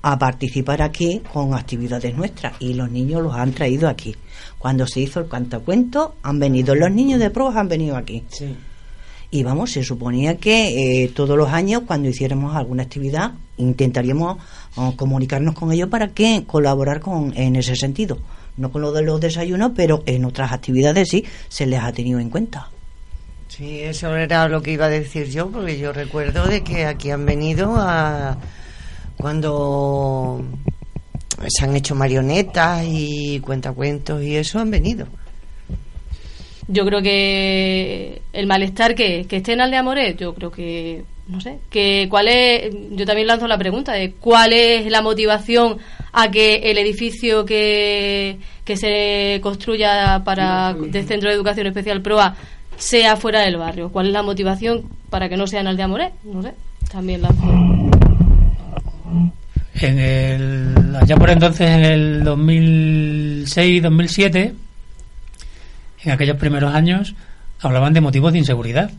a 0.02 0.18
participar 0.18 0.82
aquí 0.82 1.22
con 1.32 1.54
actividades 1.54 2.16
nuestras 2.16 2.54
y 2.60 2.74
los 2.74 2.90
niños 2.90 3.22
los 3.22 3.36
han 3.36 3.54
traído 3.54 3.88
aquí. 3.88 4.16
Cuando 4.58 4.88
se 4.88 5.02
hizo 5.02 5.20
el 5.20 5.28
cantacuento 5.28 6.16
han 6.24 6.40
venido 6.40 6.76
los 6.76 6.92
niños 6.92 7.20
de 7.20 7.30
pruebas 7.30 7.56
han 7.56 7.70
venido 7.70 7.96
aquí. 7.96 8.24
Sí. 8.30 8.56
Y 9.34 9.44
vamos, 9.44 9.72
se 9.72 9.84
suponía 9.84 10.36
que 10.36 11.04
eh, 11.04 11.08
todos 11.08 11.38
los 11.38 11.50
años, 11.50 11.84
cuando 11.88 12.10
hiciéramos 12.10 12.54
alguna 12.54 12.84
actividad, 12.84 13.32
intentaríamos 13.56 14.38
oh, 14.76 14.94
comunicarnos 14.98 15.56
con 15.56 15.72
ellos 15.72 15.88
para 15.88 16.10
que 16.10 16.44
colaborar 16.46 17.00
con 17.00 17.36
en 17.38 17.56
ese 17.56 17.78
sentido. 17.78 18.18
No 18.58 18.74
con 18.74 18.82
lo 18.82 18.92
de 18.92 19.04
los 19.04 19.22
desayunos, 19.22 19.72
pero 19.74 20.04
en 20.06 20.26
otras 20.26 20.52
actividades 20.52 21.08
sí 21.10 21.24
se 21.48 21.66
les 21.66 21.80
ha 21.80 21.94
tenido 21.94 22.20
en 22.20 22.30
cuenta. 22.30 22.70
Sí, 23.48 23.80
eso 23.80 24.16
era 24.18 24.50
lo 24.50 24.62
que 24.62 24.74
iba 24.74 24.88
a 24.88 24.90
decir 24.90 25.30
yo, 25.30 25.50
porque 25.50 25.80
yo 25.80 25.94
recuerdo 25.94 26.46
de 26.46 26.62
que 26.62 26.86
aquí 26.86 27.10
han 27.12 27.26
venido 27.26 27.76
a 27.78 28.38
cuando 29.16 30.44
se 31.48 31.66
han 31.66 31.76
hecho 31.76 31.96
marionetas 31.96 32.84
y 32.86 33.40
cuentacuentos 33.40 34.22
y 34.24 34.36
eso 34.36 34.60
han 34.60 34.72
venido. 34.72 35.08
Yo 36.72 36.86
creo 36.86 37.02
que 37.02 38.22
el 38.34 38.48
malestar 38.48 38.96
que, 38.96 39.26
que 39.28 39.38
esté 39.38 39.54
en 39.54 39.62
Aldea 39.62 39.84
Moret, 39.84 40.18
yo 40.18 40.34
creo 40.34 40.52
que, 40.52 41.04
no 41.28 41.42
sé, 41.42 41.60
que 41.70 42.08
cuál 42.10 42.28
es, 42.28 42.74
yo 42.92 43.06
también 43.06 43.28
lanzo 43.28 43.48
la 43.48 43.58
pregunta 43.58 43.94
de 43.94 44.14
cuál 44.14 44.54
es 44.54 44.90
la 44.90 45.02
motivación 45.02 45.78
a 46.14 46.32
que 46.32 46.72
el 46.72 46.78
edificio 46.78 47.46
que, 47.46 48.38
que 48.64 48.78
se 48.78 49.40
construya 49.42 50.22
para 50.24 50.74
del 50.74 51.08
Centro 51.08 51.30
de 51.30 51.36
Educación 51.36 51.68
Especial 51.68 52.02
PROA 52.02 52.36
sea 52.78 53.16
fuera 53.16 53.42
del 53.42 53.58
barrio. 53.58 53.90
¿Cuál 53.90 54.08
es 54.08 54.14
la 54.14 54.24
motivación 54.24 54.84
para 55.10 55.30
que 55.30 55.38
no 55.38 55.48
sea 55.48 55.62
en 55.62 55.68
Aldea 55.68 55.88
Moret? 55.88 56.14
No 56.24 56.42
sé, 56.42 56.54
también 56.92 57.22
lanzo. 57.22 57.44
En 59.76 60.00
el, 60.00 60.96
allá 60.96 61.16
por 61.16 61.30
entonces, 61.30 61.70
en 61.70 61.86
el 61.86 62.24
2006-2007, 62.24 64.54
en 66.04 66.12
aquellos 66.12 66.38
primeros 66.38 66.74
años, 66.74 67.16
hablaban 67.60 67.94
de 67.94 68.02
motivos 68.02 68.34
de 68.34 68.40
inseguridad, 68.40 68.92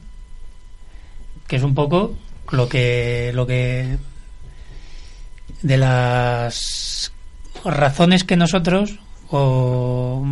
que 1.47 1.56
es 1.56 1.62
un 1.62 1.75
poco 1.75 2.16
lo 2.50 2.68
que, 2.68 3.32
lo 3.35 3.47
que 3.47 3.99
de 5.62 5.76
las 5.76 7.12
razones 7.64 8.25
que 8.25 8.37
nosotros 8.37 8.99
o 9.30 10.25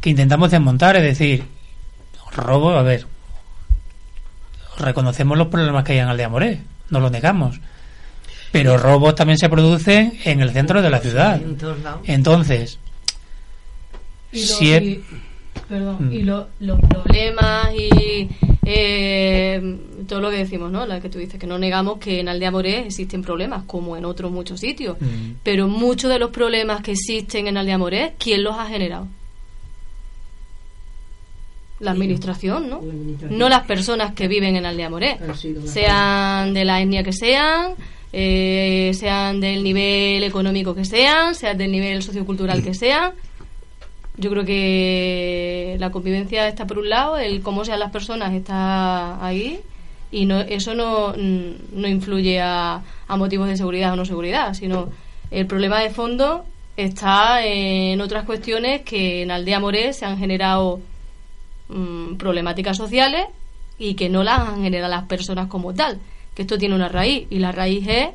que 0.00 0.10
intentamos 0.10 0.50
desmontar, 0.50 0.96
es 0.96 1.02
decir, 1.02 1.44
robo, 2.32 2.70
a 2.70 2.82
ver, 2.82 3.06
reconocemos 4.78 5.36
los 5.36 5.48
problemas 5.48 5.84
que 5.84 5.92
hay 5.92 5.98
en 5.98 6.08
Aldea 6.08 6.28
Moré, 6.28 6.60
no 6.90 7.00
lo 7.00 7.10
negamos, 7.10 7.60
pero 8.52 8.78
robos 8.78 9.14
también 9.14 9.38
se 9.38 9.48
producen 9.48 10.18
en 10.24 10.40
el 10.40 10.52
centro 10.52 10.80
de 10.80 10.90
la 10.90 11.00
ciudad. 11.00 11.40
Entonces, 12.04 12.78
Y, 14.32 14.40
lo- 14.40 14.46
Si 14.46 14.72
es- 14.72 14.82
y- 14.82 15.00
perdón, 15.68 16.08
Mm. 16.08 16.12
y 16.12 16.22
lo- 16.22 16.48
los 16.60 16.80
problemas 16.80 17.74
y 17.74 18.28
eh, 18.70 19.78
todo 20.06 20.20
lo 20.20 20.30
que 20.30 20.36
decimos, 20.38 20.70
¿no? 20.70 20.84
La 20.86 21.00
que 21.00 21.08
tú 21.08 21.18
dices, 21.18 21.40
que 21.40 21.46
no 21.46 21.58
negamos 21.58 21.98
que 21.98 22.20
en 22.20 22.28
Aldea 22.28 22.50
Moré 22.50 22.80
existen 22.86 23.22
problemas, 23.22 23.62
como 23.66 23.96
en 23.96 24.04
otros 24.04 24.30
muchos 24.30 24.60
sitios. 24.60 24.96
Mm. 25.00 25.32
Pero 25.42 25.68
muchos 25.68 26.10
de 26.10 26.18
los 26.18 26.30
problemas 26.30 26.82
que 26.82 26.92
existen 26.92 27.46
en 27.46 27.56
Aldea 27.56 27.78
Moré, 27.78 28.12
¿quién 28.18 28.42
los 28.44 28.56
ha 28.58 28.66
generado? 28.66 29.08
La 31.80 31.92
administración, 31.92 32.68
¿no? 32.68 32.80
La 32.82 32.92
administración. 32.92 33.38
No 33.38 33.48
las 33.48 33.62
personas 33.64 34.12
que 34.12 34.26
viven 34.26 34.56
en 34.56 34.66
Aldea 34.66 34.90
Moré. 34.90 35.16
Han 35.26 35.36
sido 35.36 35.62
las 35.62 35.70
Sean 35.72 36.52
de 36.52 36.64
la 36.64 36.82
etnia 36.82 37.04
que 37.04 37.12
sean, 37.12 37.74
eh, 38.12 38.90
sean 38.94 39.38
del 39.40 39.62
nivel 39.62 40.24
económico 40.24 40.74
que 40.74 40.84
sean, 40.84 41.34
sean 41.36 41.56
del 41.56 41.70
nivel 41.70 42.02
sociocultural 42.02 42.62
que 42.64 42.74
sean. 42.74 43.12
Yo 44.18 44.30
creo 44.30 44.44
que 44.44 45.76
la 45.78 45.90
convivencia 45.90 46.48
está 46.48 46.66
por 46.66 46.78
un 46.78 46.88
lado, 46.88 47.16
el 47.18 47.40
cómo 47.40 47.64
sean 47.64 47.80
las 47.80 47.92
personas 47.92 48.34
está 48.34 49.24
ahí 49.24 49.60
y 50.10 50.26
no, 50.26 50.40
eso 50.40 50.74
no, 50.74 51.14
mm, 51.16 51.80
no 51.80 51.88
influye 51.88 52.40
a, 52.40 52.82
a 53.06 53.16
motivos 53.16 53.48
de 53.48 53.56
seguridad 53.56 53.92
o 53.92 53.96
no 53.96 54.04
seguridad, 54.04 54.54
sino 54.54 54.90
el 55.30 55.46
problema 55.46 55.80
de 55.80 55.90
fondo 55.90 56.44
está 56.76 57.44
en 57.44 58.00
otras 58.00 58.24
cuestiones 58.24 58.82
que 58.82 59.22
en 59.22 59.30
Aldea 59.30 59.60
Moré 59.60 59.92
se 59.92 60.04
han 60.04 60.16
generado 60.18 60.80
mm, 61.68 62.14
problemáticas 62.16 62.76
sociales 62.76 63.26
y 63.78 63.94
que 63.94 64.08
no 64.08 64.22
las 64.22 64.40
han 64.40 64.62
generado 64.62 64.90
las 64.90 65.04
personas 65.04 65.48
como 65.48 65.74
tal. 65.74 65.98
Que 66.34 66.42
esto 66.42 66.56
tiene 66.56 66.74
una 66.74 66.88
raíz 66.88 67.26
y 67.30 67.40
la 67.40 67.52
raíz 67.52 67.86
es, 67.88 68.08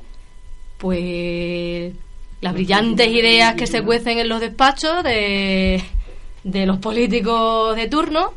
pues, 0.77 1.93
las 2.44 2.52
brillantes 2.52 3.08
ideas 3.08 3.56
que 3.56 3.68
se 3.68 3.82
cuecen 3.84 4.20
en 4.20 4.28
los 4.28 4.42
despachos 4.42 5.02
de, 5.02 5.82
de 6.44 6.66
los 6.66 6.78
políticos 6.80 7.74
de 7.78 7.88
turno 7.88 8.34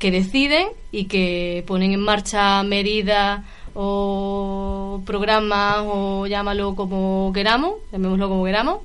que 0.00 0.10
deciden 0.10 0.66
y 0.90 1.04
que 1.04 1.62
ponen 1.64 1.92
en 1.92 2.00
marcha 2.00 2.64
medidas 2.64 3.44
o 3.72 5.00
programas 5.06 5.84
o 5.84 6.26
llámalo 6.26 6.74
como 6.74 7.30
queramos, 7.32 7.74
llamémoslo 7.92 8.28
como 8.28 8.44
queramos, 8.44 8.78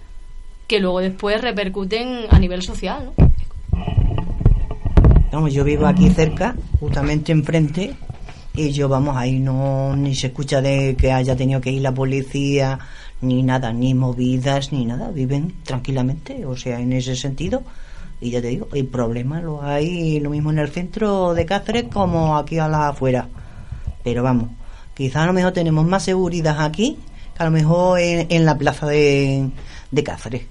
que 0.68 0.80
luego 0.80 1.00
después 1.00 1.42
repercuten 1.42 2.28
a 2.30 2.38
nivel 2.38 2.62
social, 2.62 3.06
¿no? 3.06 3.30
Vamos, 5.32 5.52
yo 5.52 5.64
vivo 5.64 5.88
aquí 5.88 6.12
cerca, 6.12 6.56
justamente 6.80 7.32
enfrente, 7.32 7.96
y 8.54 8.72
yo, 8.72 8.90
vamos, 8.90 9.16
ahí 9.16 9.40
no 9.40 9.96
ni 9.96 10.14
se 10.14 10.28
escucha 10.28 10.62
de 10.62 10.96
que 10.96 11.12
haya 11.12 11.36
tenido 11.36 11.62
que 11.62 11.72
ir 11.72 11.82
la 11.82 11.94
policía, 11.94 12.80
ni 13.22 13.44
nada, 13.44 13.74
ni 13.74 13.94
movidas, 13.94 14.72
ni 14.72 14.86
nada. 14.86 15.12
Viven 15.12 15.56
tranquilamente, 15.64 16.46
o 16.46 16.56
sea, 16.56 16.80
en 16.80 16.94
ese 16.94 17.16
sentido. 17.16 17.64
Y 18.22 18.32
ya 18.32 18.42
te 18.42 18.48
digo, 18.48 18.68
el 18.74 18.86
problema 18.86 19.42
lo 19.42 19.64
hay 19.64 20.20
lo 20.20 20.30
mismo 20.30 20.52
en 20.52 20.60
el 20.60 20.70
centro 20.70 21.34
de 21.34 21.46
Cáceres 21.46 21.86
como 21.92 22.38
aquí 22.38 22.60
a 22.60 22.68
la 22.68 22.90
afuera. 22.90 23.28
Pero 24.04 24.24
vamos, 24.24 24.50
quizás 24.94 25.24
a 25.24 25.26
lo 25.28 25.34
mejor 25.34 25.54
tenemos 25.54 25.86
más 25.86 26.04
seguridad 26.04 26.64
aquí 26.64 26.98
que 27.36 27.44
a 27.44 27.46
lo 27.46 27.52
mejor 27.52 28.00
en, 28.00 28.28
en 28.30 28.46
la 28.46 28.58
plaza 28.58 28.88
de, 28.88 29.50
de 29.92 30.04
Cáceres, 30.04 30.44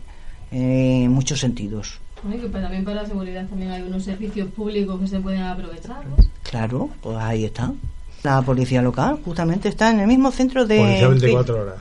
en 0.51 1.11
muchos 1.11 1.41
sentidos. 1.41 2.01
Bueno, 2.23 2.43
que 2.43 2.49
también 2.49 2.85
para 2.85 3.03
la 3.03 3.09
seguridad 3.09 3.47
también 3.47 3.71
hay 3.71 3.83
unos 3.83 4.03
servicios 4.03 4.49
públicos 4.51 4.99
que 5.01 5.07
se 5.07 5.21
pueden 5.21 5.43
aprovechar, 5.43 6.07
¿no? 6.07 6.17
Claro, 6.43 6.89
pues 7.01 7.17
ahí 7.19 7.45
está. 7.45 7.73
La 8.23 8.43
policía 8.43 8.83
local 8.83 9.21
justamente 9.25 9.69
está 9.69 9.91
en 9.91 10.01
el 10.01 10.07
mismo 10.09 10.33
centro 10.33 10.67
de... 10.67 10.79
Policía 10.79 11.09
24 11.09 11.61
horas. 11.61 11.77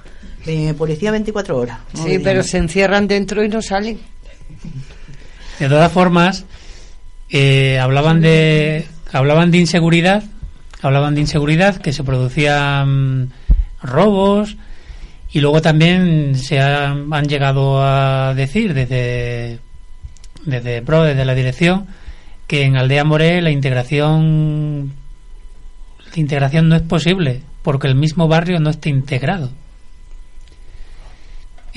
Policía 0.77 1.11
24 1.11 1.57
horas. 1.57 1.79
Sí, 1.93 2.19
pero 2.19 2.43
se 2.43 2.57
encierran 2.57 3.07
dentro 3.07 3.43
y 3.43 3.49
no 3.49 3.61
salen. 3.61 3.99
De 5.59 5.69
todas 5.69 5.91
formas, 5.91 6.45
eh, 7.29 7.79
hablaban 7.79 8.21
de 8.21 8.85
hablaban 9.11 9.51
de 9.51 9.57
inseguridad, 9.57 10.23
hablaban 10.81 11.15
de 11.15 11.21
inseguridad, 11.21 11.77
que 11.77 11.93
se 11.93 12.03
producían 12.03 13.31
robos 13.81 14.57
y 15.31 15.39
luego 15.39 15.61
también 15.61 16.35
se 16.35 16.59
han, 16.59 17.13
han 17.13 17.25
llegado 17.27 17.81
a 17.81 18.33
decir 18.35 18.73
desde 18.73 19.59
desde 20.45 20.81
pro, 20.81 21.03
desde 21.03 21.25
la 21.25 21.35
dirección, 21.35 21.87
que 22.47 22.63
en 22.63 22.77
Aldea 22.77 23.03
Moré 23.03 23.41
la 23.41 23.51
integración 23.51 24.93
la 26.13 26.19
integración 26.19 26.69
no 26.69 26.75
es 26.75 26.83
posible 26.83 27.41
porque 27.61 27.87
el 27.87 27.95
mismo 27.95 28.27
barrio 28.27 28.59
no 28.59 28.69
está 28.69 28.89
integrado. 28.89 29.51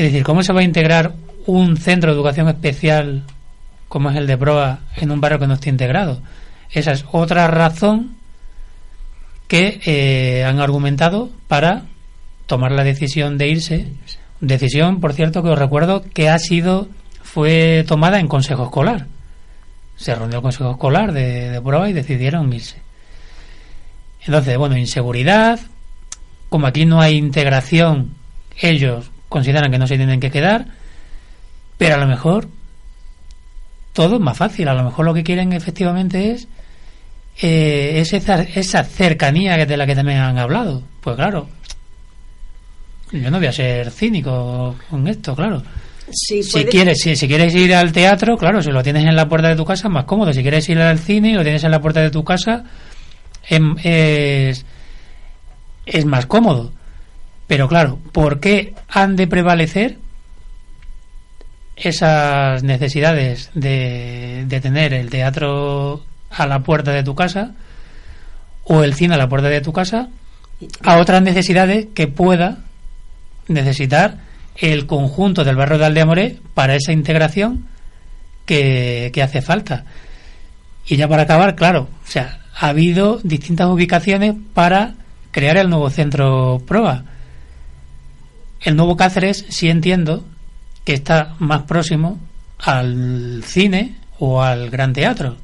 Es 0.00 0.06
decir, 0.06 0.24
¿cómo 0.24 0.42
se 0.42 0.54
va 0.54 0.60
a 0.60 0.64
integrar 0.64 1.12
un 1.44 1.76
centro 1.76 2.10
de 2.10 2.16
educación 2.16 2.48
especial 2.48 3.22
como 3.86 4.08
es 4.08 4.16
el 4.16 4.26
de 4.26 4.38
Proa 4.38 4.78
en 4.96 5.10
un 5.10 5.20
barrio 5.20 5.38
que 5.38 5.46
no 5.46 5.52
esté 5.52 5.68
integrado? 5.68 6.22
Esa 6.70 6.92
es 6.92 7.04
otra 7.12 7.48
razón 7.48 8.16
que 9.46 9.78
eh, 9.84 10.42
han 10.42 10.58
argumentado 10.58 11.28
para 11.48 11.82
tomar 12.46 12.72
la 12.72 12.82
decisión 12.82 13.36
de 13.36 13.48
irse. 13.48 13.88
Decisión, 14.40 15.00
por 15.00 15.12
cierto, 15.12 15.42
que 15.42 15.50
os 15.50 15.58
recuerdo 15.58 16.02
que 16.14 16.30
ha 16.30 16.38
sido 16.38 16.88
fue 17.22 17.84
tomada 17.86 18.20
en 18.20 18.26
consejo 18.26 18.64
escolar. 18.64 19.06
Se 19.96 20.14
reunió 20.14 20.36
el 20.36 20.42
consejo 20.42 20.70
escolar 20.70 21.12
de, 21.12 21.50
de 21.50 21.60
Proa 21.60 21.90
y 21.90 21.92
decidieron 21.92 22.50
irse. 22.50 22.80
Entonces, 24.24 24.56
bueno, 24.56 24.78
inseguridad, 24.78 25.60
como 26.48 26.66
aquí 26.66 26.86
no 26.86 27.02
hay 27.02 27.18
integración, 27.18 28.14
ellos 28.56 29.10
consideran 29.30 29.70
que 29.70 29.78
no 29.78 29.86
se 29.86 29.96
tienen 29.96 30.20
que 30.20 30.30
quedar, 30.30 30.66
pero 31.78 31.94
a 31.94 31.98
lo 31.98 32.06
mejor 32.06 32.48
todo 33.94 34.16
es 34.16 34.20
más 34.20 34.36
fácil. 34.36 34.68
A 34.68 34.74
lo 34.74 34.84
mejor 34.84 35.06
lo 35.06 35.14
que 35.14 35.24
quieren 35.24 35.52
efectivamente 35.54 36.32
es, 36.32 36.46
eh, 37.40 37.94
es 38.00 38.12
esa, 38.12 38.42
esa 38.42 38.84
cercanía 38.84 39.56
que 39.56 39.64
de 39.64 39.76
la 39.78 39.86
que 39.86 39.94
también 39.94 40.18
han 40.18 40.38
hablado. 40.38 40.82
Pues 41.00 41.16
claro, 41.16 41.48
yo 43.12 43.30
no 43.30 43.38
voy 43.38 43.46
a 43.46 43.52
ser 43.52 43.90
cínico 43.90 44.76
con 44.90 45.08
esto, 45.08 45.34
claro. 45.34 45.62
Sí, 46.12 46.42
Si 46.42 46.64
quieres, 46.64 47.00
si, 47.00 47.14
si 47.14 47.28
quieres 47.28 47.54
ir 47.54 47.72
al 47.74 47.92
teatro, 47.92 48.36
claro, 48.36 48.60
si 48.62 48.70
lo 48.70 48.82
tienes 48.82 49.04
en 49.04 49.14
la 49.14 49.28
puerta 49.28 49.48
de 49.48 49.56
tu 49.56 49.64
casa 49.64 49.86
es 49.88 49.92
más 49.94 50.04
cómodo. 50.04 50.32
Si 50.32 50.42
quieres 50.42 50.68
ir 50.68 50.78
al 50.80 50.98
cine 50.98 51.30
y 51.30 51.34
lo 51.34 51.42
tienes 51.42 51.62
en 51.62 51.70
la 51.70 51.80
puerta 51.80 52.00
de 52.00 52.10
tu 52.10 52.24
casa, 52.24 52.64
em- 53.48 53.76
es, 53.82 54.66
es 55.86 56.04
más 56.04 56.26
cómodo. 56.26 56.72
Pero 57.50 57.66
claro, 57.66 57.98
¿por 58.12 58.38
qué 58.38 58.74
han 58.88 59.16
de 59.16 59.26
prevalecer 59.26 59.98
esas 61.74 62.62
necesidades 62.62 63.50
de, 63.54 64.46
tener 64.62 64.94
el 64.94 65.10
teatro 65.10 66.04
a 66.30 66.46
la 66.46 66.60
puerta 66.60 66.92
de 66.92 67.02
tu 67.02 67.16
casa 67.16 67.50
o 68.62 68.84
el 68.84 68.94
cine 68.94 69.14
a 69.14 69.18
la 69.18 69.28
puerta 69.28 69.48
de 69.48 69.62
tu 69.62 69.72
casa 69.72 70.10
a 70.84 70.98
otras 70.98 71.22
necesidades 71.22 71.88
que 71.92 72.06
pueda 72.06 72.58
necesitar 73.48 74.18
el 74.54 74.86
conjunto 74.86 75.42
del 75.42 75.56
barrio 75.56 75.78
de 75.78 75.86
Aldeamoré 75.86 76.38
para 76.54 76.76
esa 76.76 76.92
integración 76.92 77.66
que, 78.46 79.10
que 79.12 79.24
hace 79.24 79.42
falta. 79.42 79.86
Y 80.86 80.94
ya 80.94 81.08
para 81.08 81.22
acabar, 81.22 81.56
claro, 81.56 81.88
o 82.04 82.08
sea, 82.08 82.42
ha 82.54 82.68
habido 82.68 83.18
distintas 83.24 83.66
ubicaciones 83.66 84.36
para 84.54 84.94
crear 85.32 85.56
el 85.56 85.68
nuevo 85.68 85.90
centro 85.90 86.62
PROA. 86.64 87.06
El 88.62 88.76
nuevo 88.76 88.96
Cáceres 88.96 89.46
sí 89.48 89.68
entiendo 89.68 90.24
que 90.84 90.94
está 90.94 91.34
más 91.38 91.62
próximo 91.62 92.18
al 92.58 93.42
cine 93.44 93.96
o 94.18 94.42
al 94.42 94.68
gran 94.70 94.92
teatro, 94.92 95.36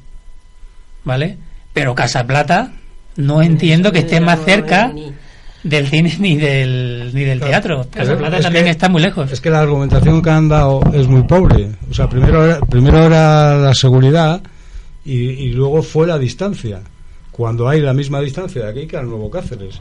¿vale? 1.03 1.37
Pero 1.73 1.95
Casa 1.95 2.25
Plata 2.25 2.71
no 3.15 3.41
entiendo 3.41 3.91
que 3.91 3.99
esté 3.99 4.19
más 4.21 4.39
cerca 4.45 4.91
del 5.63 5.87
cine 5.87 6.15
ni 6.19 6.37
del, 6.37 7.11
ni 7.13 7.23
del 7.23 7.39
Claro. 7.39 7.51
teatro. 7.51 7.87
Casa 7.91 8.17
Plata 8.17 8.37
es 8.37 8.43
también 8.43 8.65
que- 8.65 8.71
está 8.71 8.89
muy 8.89 9.01
lejos. 9.01 9.31
Es 9.31 9.41
que 9.41 9.49
la 9.49 9.61
argumentación 9.61 10.21
que 10.21 10.29
han 10.29 10.47
dado 10.47 10.81
es 10.93 11.07
muy 11.07 11.23
pobre. 11.23 11.69
O 11.89 11.93
sea, 11.93 12.07
primero 12.07 12.45
era, 12.45 12.59
primero 12.59 13.03
era 13.05 13.55
la 13.57 13.73
seguridad 13.73 14.41
y, 15.03 15.15
y 15.15 15.53
luego 15.53 15.81
fue 15.81 16.05
la 16.07 16.17
distancia. 16.19 16.81
Cuando 17.37 17.69
hay 17.69 17.81
la 17.81 17.93
misma 17.93 18.19
distancia 18.19 18.63
de 18.63 18.71
aquí 18.71 18.87
que 18.87 18.97
al 18.97 19.07
Nuevo 19.07 19.29
Cáceres. 19.29 19.79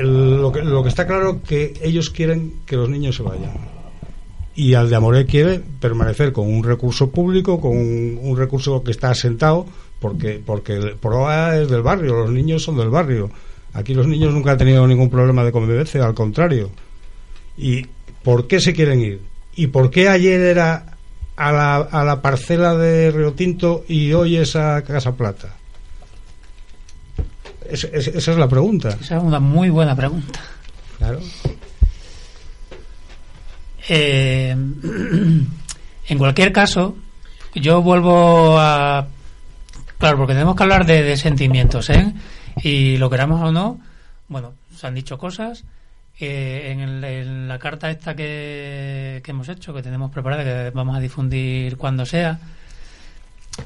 Lo, 0.00 0.50
que, 0.50 0.88
está 0.88 1.06
claro 1.06 1.42
que 1.46 1.74
ellos 1.82 2.08
quieren 2.08 2.54
que 2.64 2.76
los 2.76 2.88
niños 2.88 3.16
se 3.16 3.22
vayan. 3.22 3.52
Y 4.54 4.72
Aldeamoré 4.72 5.26
quiere 5.26 5.60
permanecer 5.78 6.32
con 6.32 6.50
un 6.50 6.64
recurso 6.64 7.10
público, 7.10 7.60
con 7.60 7.76
un, 7.76 8.34
recurso 8.38 8.82
que 8.82 8.92
está 8.92 9.10
asentado, 9.10 9.66
porque, 10.00 10.40
porque 10.44 10.96
PROA 10.98 11.58
es 11.58 11.68
del 11.68 11.82
barrio, 11.82 12.14
los 12.14 12.30
niños 12.30 12.62
son 12.62 12.78
del 12.78 12.88
barrio. 12.88 13.30
Aquí 13.74 13.92
los 13.92 14.06
niños 14.06 14.32
nunca 14.32 14.52
han 14.52 14.58
tenido 14.58 14.86
ningún 14.86 15.10
problema 15.10 15.44
de 15.44 15.52
convivencia, 15.52 16.02
al 16.02 16.14
contrario. 16.14 16.70
¿Y 17.58 17.86
por 18.24 18.46
qué 18.46 18.58
se 18.58 18.72
quieren 18.72 19.02
ir? 19.02 19.20
¿Y 19.54 19.66
por 19.66 19.90
qué 19.90 20.08
ayer 20.08 20.40
era 20.40 20.96
a 21.36 21.52
la, 21.52 21.76
a 21.76 22.04
la 22.04 22.22
parcela 22.22 22.74
de 22.74 23.10
Río 23.10 23.34
Tinto 23.34 23.84
y 23.86 24.14
hoy 24.14 24.38
es 24.38 24.56
a 24.56 24.82
Casa 24.82 25.14
Plata? 25.14 25.57
Es- 27.70 27.84
es- 27.84 28.08
esa 28.08 28.32
es 28.32 28.38
la 28.38 28.48
pregunta. 28.48 28.88
Esa 29.00 29.18
es 29.18 29.22
una 29.22 29.40
muy 29.40 29.68
buena 29.70 29.94
pregunta. 29.94 30.40
Claro. 30.98 31.20
Eh, 33.88 34.50
en 36.08 36.18
cualquier 36.18 36.52
caso, 36.52 36.96
yo 37.54 37.82
vuelvo 37.82 38.58
a... 38.58 39.06
Claro, 39.98 40.16
porque 40.18 40.34
tenemos 40.34 40.54
que 40.56 40.62
hablar 40.62 40.86
de, 40.86 41.02
de 41.02 41.16
sentimientos, 41.16 41.90
¿eh? 41.90 42.12
Y 42.62 42.96
lo 42.98 43.10
queramos 43.10 43.42
o 43.42 43.50
no, 43.52 43.80
bueno, 44.28 44.54
se 44.76 44.86
han 44.86 44.94
dicho 44.94 45.18
cosas. 45.18 45.64
Eh, 46.20 46.70
en, 46.72 46.80
el- 46.80 47.04
en 47.04 47.48
la 47.48 47.58
carta 47.58 47.90
esta 47.90 48.14
que, 48.16 49.20
que 49.24 49.30
hemos 49.30 49.48
hecho, 49.48 49.72
que 49.74 49.82
tenemos 49.82 50.10
preparada, 50.10 50.42
que 50.44 50.70
vamos 50.74 50.96
a 50.96 51.00
difundir 51.00 51.76
cuando 51.76 52.04
sea, 52.06 52.38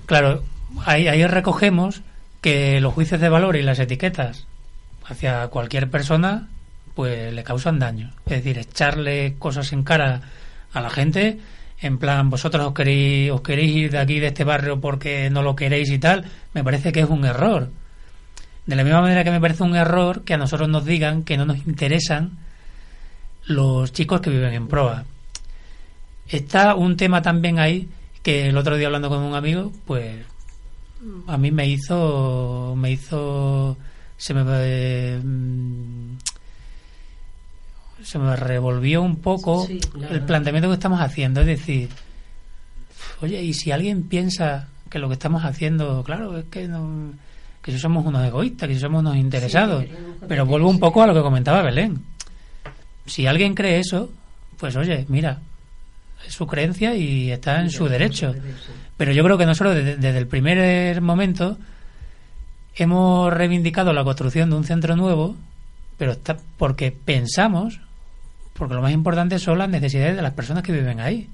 claro, 0.07 0.43
ahí, 0.85 1.09
ahí 1.09 1.27
recogemos 1.27 2.03
que 2.43 2.81
los 2.81 2.93
juicios 2.93 3.21
de 3.21 3.31
valor 3.31 3.57
y 3.57 3.63
las 3.63 3.79
etiquetas 3.79 4.47
hacia 5.07 5.47
cualquier 5.49 5.89
persona 5.89 6.49
pues 6.95 7.33
le 7.33 7.45
causan 7.45 7.79
daño. 7.79 8.11
Es 8.27 8.45
decir, 8.45 8.59
echarle 8.59 9.37
cosas 9.39 9.73
en 9.73 9.85
cara 9.85 10.21
a 10.75 10.81
la 10.81 10.91
gente, 10.91 11.39
en 11.81 11.99
plan, 11.99 12.29
vosotros 12.29 12.67
os 12.67 12.75
queréis, 12.75 13.31
os 13.31 13.41
queréis 13.41 13.75
ir 13.75 13.91
de 13.93 13.99
aquí, 13.99 14.21
de 14.21 14.27
este 14.27 14.45
barrio, 14.45 14.81
porque 14.81 15.31
no 15.31 15.43
lo 15.43 15.57
queréis 15.57 15.91
y 15.91 15.99
tal, 15.99 16.27
me 16.53 16.63
parece 16.63 16.93
que 16.93 17.01
es 17.01 17.09
un 17.09 17.25
error. 17.25 17.71
De 18.67 18.77
la 18.77 18.85
misma 18.85 19.01
manera 19.01 19.25
que 19.25 19.31
me 19.31 19.41
parece 19.41 19.63
un 19.63 19.75
error 19.75 20.23
que 20.25 20.35
a 20.35 20.39
nosotros 20.39 20.69
nos 20.69 20.85
digan 20.85 21.23
que 21.23 21.37
no 21.37 21.47
nos 21.47 21.67
interesan 21.67 22.39
los 23.47 23.93
chicos 23.93 24.21
que 24.21 24.31
viven 24.31 24.53
en 24.53 24.69
proa. 24.69 25.05
Está 26.29 26.75
un 26.75 26.97
tema 26.97 27.23
también 27.23 27.59
ahí 27.59 27.89
que 28.23 28.49
el 28.49 28.57
otro 28.57 28.77
día 28.77 28.87
hablando 28.87 29.09
con 29.09 29.19
un 29.19 29.35
amigo, 29.35 29.73
pues 29.87 30.25
a 31.27 31.37
mí 31.37 31.51
me 31.51 31.69
hizo 31.69 32.75
me 32.77 32.93
hizo 32.93 33.77
se 34.17 34.35
me 34.35 34.43
eh, 34.47 35.21
mm, 35.23 36.17
se 38.03 38.19
me 38.19 38.37
revolvió 38.37 39.03
un 39.03 39.17
poco 39.17 39.67
Sí, 39.67 39.81
el 40.11 40.23
planteamiento 40.23 40.69
que 40.69 40.75
estamos 40.75 41.01
haciendo. 41.01 41.41
Es 41.41 41.47
decir 41.47 41.89
oye 43.21 43.43
y 43.43 43.55
si 43.55 43.71
alguien 43.71 44.05
piensa 44.05 44.69
que 44.91 44.99
lo 44.99 45.09
que 45.09 45.15
estamos 45.15 45.45
haciendo 45.45 46.03
claro 46.05 46.39
es 46.39 46.45
que 46.47 46.69
no, 46.69 47.13
que 47.63 47.73
si 47.73 47.79
somos 47.79 48.05
unos 48.05 48.25
egoístas 48.25 48.69
que 48.69 48.75
si 48.75 48.81
somos 48.81 49.01
unos 49.01 49.17
interesados. 49.17 49.85
pero 50.29 50.47
vuelvo 50.47 50.69
un 50.69 50.79
poco 50.79 51.03
a 51.03 51.07
lo 51.07 51.15
que 51.15 51.23
comentaba 51.23 51.63
Belén. 51.63 52.03
Si 53.07 53.27
alguien 53.27 53.55
cree 53.55 53.79
eso 53.81 54.11
pues 54.59 54.77
oye 54.77 55.05
mira 55.09 55.41
es 56.27 56.35
su 56.35 56.47
creencia 56.47 56.95
y 56.95 57.33
está 57.33 57.61
en 57.61 57.71
su 57.71 57.89
derecho 57.89 58.33
pero 58.97 59.13
yo 59.13 59.25
creo 59.25 59.39
que 59.39 59.47
nosotros 59.47 59.75
desde, 59.75 59.97
desde 59.97 60.19
el 60.19 60.27
primer 60.27 61.01
momento 61.01 61.59
hemos 62.75 63.33
reivindicado 63.33 63.93
la 63.93 64.05
construcción 64.05 64.51
de 64.51 64.57
un 64.57 64.65
centro 64.65 64.97
nuevo, 64.97 65.37
pero 65.99 66.13
está 66.13 66.37
porque 66.57 66.93
pensamos, 66.93 67.81
porque 68.55 68.75
lo 68.75 68.83
más 68.83 68.93
importante 68.93 69.39
son 69.39 69.59
las 69.59 69.69
necesidades 69.69 70.17
de 70.17 70.23
las 70.23 70.35
personas 70.35 70.63
que 70.63 70.73
viven 70.73 71.01
ahí. 71.01 71.29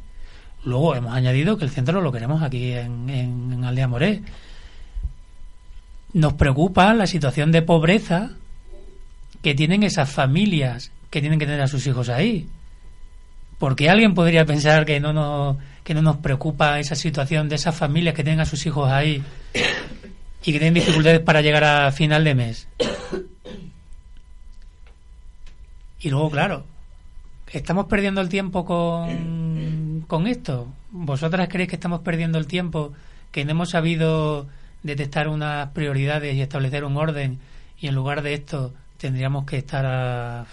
Luego 0.64 0.94
hemos 0.94 1.12
añadido 1.12 1.56
que 1.56 1.64
el 1.64 1.70
centro 1.70 2.00
lo 2.00 2.12
queremos 2.12 2.42
aquí 2.42 2.72
en 2.72 3.62
Aldea 3.64 3.88
Moré. 3.88 4.22
Nos 6.12 6.32
preocupa 6.34 6.92
la 6.94 7.06
situación 7.06 7.52
de 7.52 7.62
pobreza 7.62 8.30
que 9.42 9.54
tienen 9.54 9.82
esas 9.82 10.10
familias 10.10 10.90
que 11.10 11.20
tienen 11.20 11.38
que 11.38 11.46
tener 11.46 11.60
a 11.60 11.68
sus 11.68 11.86
hijos 11.86 12.08
ahí. 12.08 12.48
Porque 13.58 13.88
alguien 13.88 14.14
podría 14.14 14.44
pensar 14.46 14.84
que 14.84 15.00
no 15.00 15.12
nos, 15.12 15.56
que 15.88 15.94
no 15.94 16.02
nos 16.02 16.18
preocupa 16.18 16.78
esa 16.78 16.94
situación 16.94 17.48
de 17.48 17.54
esas 17.54 17.74
familias 17.74 18.14
que 18.14 18.22
tienen 18.22 18.40
a 18.40 18.44
sus 18.44 18.66
hijos 18.66 18.92
ahí 18.92 19.24
y 19.54 20.52
que 20.52 20.58
tienen 20.58 20.74
dificultades 20.74 21.20
para 21.20 21.40
llegar 21.40 21.64
a 21.64 21.90
final 21.92 22.24
de 22.24 22.34
mes. 22.34 22.68
Y 25.98 26.10
luego, 26.10 26.30
claro, 26.30 26.66
¿estamos 27.50 27.86
perdiendo 27.86 28.20
el 28.20 28.28
tiempo 28.28 28.66
con, 28.66 30.04
con 30.06 30.26
esto? 30.26 30.68
¿Vosotras 30.90 31.48
creéis 31.50 31.70
que 31.70 31.76
estamos 31.76 32.00
perdiendo 32.00 32.36
el 32.36 32.46
tiempo, 32.46 32.92
que 33.32 33.46
no 33.46 33.52
hemos 33.52 33.70
sabido 33.70 34.46
detectar 34.82 35.26
unas 35.28 35.70
prioridades 35.70 36.34
y 36.34 36.42
establecer 36.42 36.84
un 36.84 36.98
orden 36.98 37.38
y 37.80 37.86
en 37.86 37.94
lugar 37.94 38.20
de 38.20 38.34
esto 38.34 38.74
tendríamos 38.98 39.46
que 39.46 39.56
estar 39.56 40.46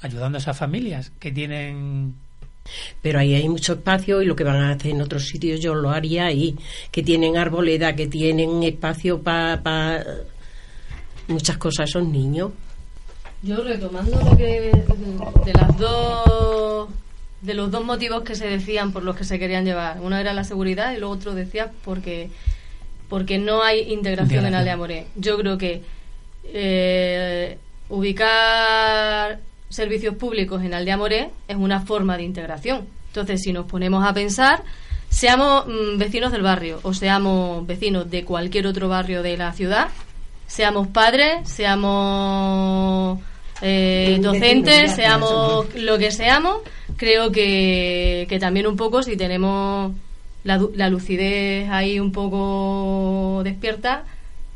ayudando 0.00 0.38
a 0.38 0.40
esas 0.40 0.56
familias 0.56 1.10
que 1.18 1.32
tienen 1.32 2.14
Pero 3.00 3.18
ahí 3.18 3.34
hay 3.34 3.48
mucho 3.48 3.74
espacio 3.74 4.22
y 4.22 4.26
lo 4.26 4.36
que 4.36 4.44
van 4.44 4.56
a 4.56 4.70
hacer 4.70 4.92
en 4.92 5.02
otros 5.02 5.26
sitios 5.26 5.60
yo 5.60 5.74
lo 5.74 5.90
haría 5.90 6.26
ahí, 6.26 6.56
que 6.90 7.02
tienen 7.02 7.36
arboleda, 7.36 7.94
que 7.94 8.06
tienen 8.06 8.62
espacio 8.62 9.22
para 9.22 10.04
muchas 11.28 11.56
cosas 11.58 11.88
esos 11.88 12.06
niños. 12.06 12.52
Yo 13.42 13.62
retomando 13.62 14.20
lo 14.20 14.36
que 14.36 14.70
de 15.44 15.52
las 15.52 15.76
dos 15.76 16.88
de 17.40 17.54
los 17.54 17.72
dos 17.72 17.84
motivos 17.84 18.22
que 18.22 18.36
se 18.36 18.46
decían 18.46 18.92
por 18.92 19.02
los 19.02 19.16
que 19.16 19.24
se 19.24 19.38
querían 19.38 19.64
llevar, 19.64 20.00
uno 20.00 20.16
era 20.16 20.32
la 20.32 20.44
seguridad 20.44 20.92
y 20.92 20.98
luego 20.98 21.14
otro 21.14 21.34
decía 21.34 21.72
porque 21.84 22.30
porque 23.08 23.38
no 23.38 23.62
hay 23.62 23.92
integración 23.92 24.46
en. 24.46 24.54
Aldea 24.54 24.76
Moré. 24.76 25.06
Yo 25.16 25.36
creo 25.36 25.58
que 25.58 25.82
eh, 26.44 27.58
ubicar 27.90 29.40
servicios 29.72 30.14
públicos 30.16 30.62
en 30.62 30.74
Aldea 30.74 30.96
Moré 30.96 31.30
es 31.48 31.56
una 31.56 31.80
forma 31.80 32.16
de 32.16 32.24
integración. 32.24 32.86
Entonces, 33.08 33.42
si 33.42 33.52
nos 33.52 33.66
ponemos 33.66 34.04
a 34.04 34.12
pensar, 34.12 34.62
seamos 35.08 35.66
mm, 35.66 35.98
vecinos 35.98 36.30
del 36.30 36.42
barrio 36.42 36.80
o 36.82 36.94
seamos 36.94 37.66
vecinos 37.66 38.10
de 38.10 38.24
cualquier 38.24 38.66
otro 38.66 38.88
barrio 38.88 39.22
de 39.22 39.36
la 39.36 39.52
ciudad, 39.52 39.88
seamos 40.46 40.88
padres, 40.88 41.48
seamos 41.48 43.18
eh, 43.62 44.18
docentes, 44.20 44.94
seamos 44.94 45.74
lo 45.74 45.98
que 45.98 46.10
seamos, 46.10 46.58
creo 46.96 47.32
que, 47.32 48.26
que 48.28 48.38
también 48.38 48.66
un 48.66 48.76
poco 48.76 49.02
si 49.02 49.16
tenemos 49.16 49.92
la 50.44 50.88
lucidez 50.88 51.70
ahí 51.70 52.00
un 52.00 52.12
poco 52.12 53.42
despierta, 53.44 54.04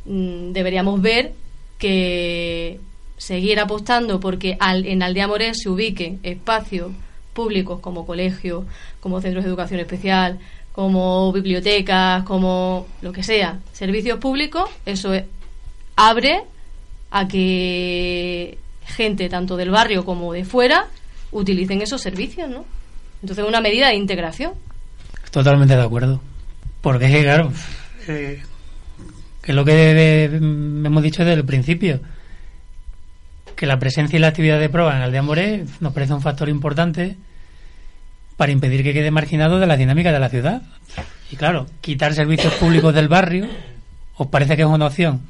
mm, 0.05 0.53
deberíamos 0.53 1.01
ver 1.01 1.33
que 1.79 2.81
seguir 3.17 3.59
apostando 3.61 4.21
porque 4.21 4.57
al, 4.61 4.85
en 4.87 5.03
Aldea 5.03 5.27
Moré 5.29 5.55
se 5.55 5.69
ubique 5.69 6.19
espacios 6.23 6.93
públicos 7.33 7.81
como 7.81 8.07
colegios, 8.07 8.65
como 9.01 9.21
centros 9.21 9.45
de 9.45 9.49
educación 9.51 9.81
especial, 9.81 10.39
como 10.73 11.33
bibliotecas, 11.33 12.23
como 12.25 12.87
lo 13.03 13.13
que 13.13 13.23
sea, 13.23 13.59
servicios 13.73 14.19
públicos, 14.19 14.69
eso 14.85 15.13
es- 15.15 15.25
abre 15.97 16.43
a 17.11 17.27
que 17.29 18.59
gente 18.87 19.29
tanto 19.29 19.57
del 19.57 19.71
barrio 19.71 20.05
como 20.05 20.33
de 20.33 20.45
fuera 20.45 20.87
utilicen 21.33 21.81
esos 21.83 22.01
servicios, 22.03 22.49
¿no? 22.51 22.65
Entonces 23.23 23.45
una 23.47 23.61
medida 23.61 23.89
de 23.89 23.95
integración. 23.97 24.53
Totalmente 25.31 25.75
de 25.77 25.83
acuerdo. 25.83 26.21
Porque 26.83 27.07
es 27.07 27.13
que, 27.13 27.23
claro, 27.23 27.53
eh, 28.09 28.43
que 29.43 29.53
es 29.53 29.57
lo 29.57 29.65
que 29.65 30.25
hemos 30.25 31.03
dicho 31.03 31.25
desde 31.25 31.41
el 31.41 31.45
principio, 31.47 32.01
que 33.57 33.67
la 33.67 33.79
presencia 33.79 34.17
y 34.17 34.21
la 34.21 34.29
actividad 34.29 34.61
de 34.61 34.69
prueba 34.69 34.95
en 34.97 35.03
Aldea 35.03 35.23
Moré 35.23 35.65
nos 35.81 35.93
parece 35.93 36.13
un 36.13 36.21
factor 36.21 36.49
importante 36.49 37.17
para 38.37 38.53
impedir 38.53 38.83
que 38.83 38.93
quede 38.93 39.11
marginado 39.11 39.59
de 39.59 39.67
la 39.67 39.77
dinámica 39.77 40.13
de 40.13 40.21
la 40.21 40.29
ciudad. 40.29 40.63
Y 41.31 41.37
claro, 41.37 41.67
quitar 41.81 42.15
servicios 42.15 42.55
públicos 42.55 42.95
del 42.95 43.09
barrio, 43.09 43.49
¿os 44.17 44.27
parece 44.29 44.57
que 44.57 44.63
es 44.63 44.69
una 44.69 44.87
opción? 44.87 45.23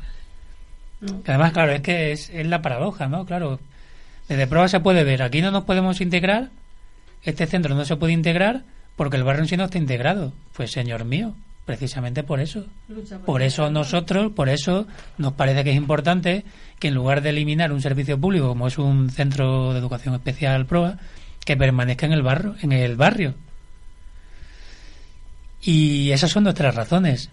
Que 1.24 1.30
además, 1.30 1.52
claro, 1.52 1.72
es 1.72 1.80
que 1.80 2.12
es, 2.12 2.30
es 2.30 2.46
la 2.46 2.62
paradoja, 2.62 3.06
¿no? 3.06 3.24
Claro, 3.24 3.60
desde 4.28 4.46
prueba 4.46 4.68
se 4.68 4.80
puede 4.80 5.04
ver, 5.04 5.22
aquí 5.22 5.40
no 5.40 5.52
nos 5.52 5.64
podemos 5.64 6.00
integrar, 6.00 6.50
este 7.22 7.46
centro 7.46 7.74
no 7.74 7.84
se 7.84 7.96
puede 7.96 8.12
integrar 8.12 8.62
porque 8.96 9.16
el 9.16 9.24
barrio 9.24 9.42
en 9.42 9.48
sí 9.48 9.56
no 9.56 9.64
está 9.64 9.78
integrado. 9.78 10.32
Pues 10.52 10.72
señor 10.72 11.04
mío, 11.04 11.34
precisamente 11.66 12.22
por 12.22 12.40
eso. 12.40 12.64
Por 13.26 13.42
eso 13.42 13.70
nosotros, 13.70 14.33
por 14.33 14.48
eso 14.48 14.87
nos 15.18 15.35
parece 15.35 15.64
que 15.64 15.70
es 15.70 15.76
importante 15.76 16.44
que 16.79 16.88
en 16.88 16.94
lugar 16.94 17.20
de 17.20 17.31
eliminar 17.31 17.72
un 17.72 17.83
servicio 17.83 18.18
público 18.18 18.48
como 18.48 18.68
es 18.68 18.79
un 18.79 19.11
centro 19.11 19.72
de 19.72 19.81
educación 19.81 20.14
especial 20.14 20.64
PROA, 20.64 20.98
que 21.44 21.57
permanezca 21.57 22.07
en 22.07 22.12
el 22.12 22.22
barrio, 22.22 22.55
en 22.62 22.72
el 22.72 22.96
barrio. 22.96 23.35
Y 25.61 26.12
esas 26.12 26.31
son 26.31 26.44
nuestras 26.44 26.74
razones. 26.74 27.31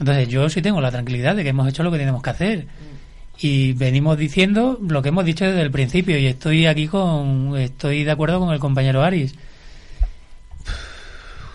Entonces 0.00 0.28
yo 0.28 0.48
sí 0.48 0.62
tengo 0.62 0.80
la 0.80 0.90
tranquilidad 0.90 1.36
de 1.36 1.42
que 1.42 1.50
hemos 1.50 1.68
hecho 1.68 1.82
lo 1.82 1.92
que 1.92 1.98
tenemos 1.98 2.22
que 2.22 2.30
hacer. 2.30 2.66
Y 3.38 3.74
venimos 3.74 4.16
diciendo 4.16 4.78
lo 4.80 5.02
que 5.02 5.10
hemos 5.10 5.26
dicho 5.26 5.44
desde 5.44 5.60
el 5.60 5.70
principio 5.70 6.18
y 6.18 6.26
estoy 6.26 6.66
aquí 6.66 6.88
con 6.88 7.56
estoy 7.58 8.04
de 8.04 8.10
acuerdo 8.10 8.40
con 8.40 8.52
el 8.54 8.60
compañero 8.60 9.02
Aris. 9.02 9.34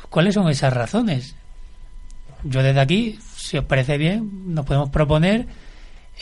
¿Cuáles 0.09 0.35
son 0.35 0.49
esas 0.49 0.73
razones? 0.73 1.35
Yo 2.43 2.63
desde 2.63 2.79
aquí, 2.79 3.19
si 3.35 3.57
os 3.57 3.65
parece 3.65 3.97
bien, 3.97 4.53
nos 4.53 4.65
podemos 4.65 4.89
proponer 4.89 5.47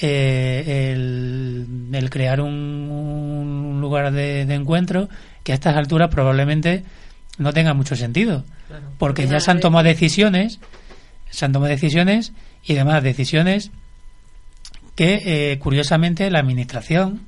eh, 0.01 0.91
el, 0.93 1.89
el 1.93 2.09
crear 2.09 2.41
un, 2.41 2.53
un 2.53 3.81
lugar 3.81 4.11
de, 4.11 4.45
de 4.45 4.53
encuentro 4.55 5.09
que 5.43 5.51
a 5.51 5.55
estas 5.55 5.75
alturas 5.75 6.09
probablemente 6.09 6.83
no 7.37 7.53
tenga 7.53 7.73
mucho 7.73 7.95
sentido. 7.95 8.43
Porque 8.97 9.27
ya 9.27 9.39
se 9.39 9.51
han 9.51 9.59
tomado 9.59 9.85
decisiones, 9.85 10.59
se 11.29 11.45
han 11.45 11.53
tomado 11.53 11.71
decisiones 11.71 12.33
y 12.63 12.73
además 12.73 13.03
decisiones 13.03 13.71
que 14.95 15.51
eh, 15.51 15.59
curiosamente 15.59 16.29
la 16.31 16.39
administración 16.39 17.27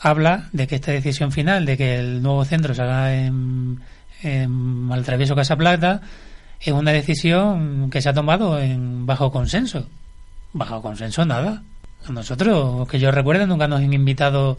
habla 0.00 0.48
de 0.52 0.66
que 0.66 0.76
esta 0.76 0.92
decisión 0.92 1.32
final 1.32 1.66
de 1.66 1.76
que 1.76 1.96
el 1.96 2.22
nuevo 2.22 2.44
centro 2.44 2.74
se 2.74 2.82
haga 2.82 3.14
en, 3.14 3.80
en 4.22 4.50
Maltravieso 4.50 5.34
Casa 5.34 5.56
Plata 5.56 6.02
es 6.60 6.72
una 6.72 6.92
decisión 6.92 7.90
que 7.90 8.02
se 8.02 8.08
ha 8.08 8.14
tomado 8.14 8.58
en 8.58 9.06
bajo 9.06 9.30
consenso. 9.30 9.86
Bajo 10.52 10.82
consenso 10.82 11.24
nada. 11.24 11.62
A 12.08 12.12
nosotros, 12.12 12.88
que 12.88 12.98
yo 12.98 13.10
recuerde, 13.10 13.46
nunca 13.46 13.68
nos 13.68 13.80
han 13.80 13.92
invitado 13.92 14.58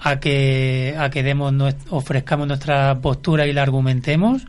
a 0.00 0.20
que 0.20 0.94
a 0.98 1.10
que 1.10 1.22
demos 1.22 1.52
ofrezcamos 1.90 2.46
nuestra 2.46 3.00
postura 3.00 3.46
y 3.46 3.52
la 3.52 3.62
argumentemos 3.62 4.46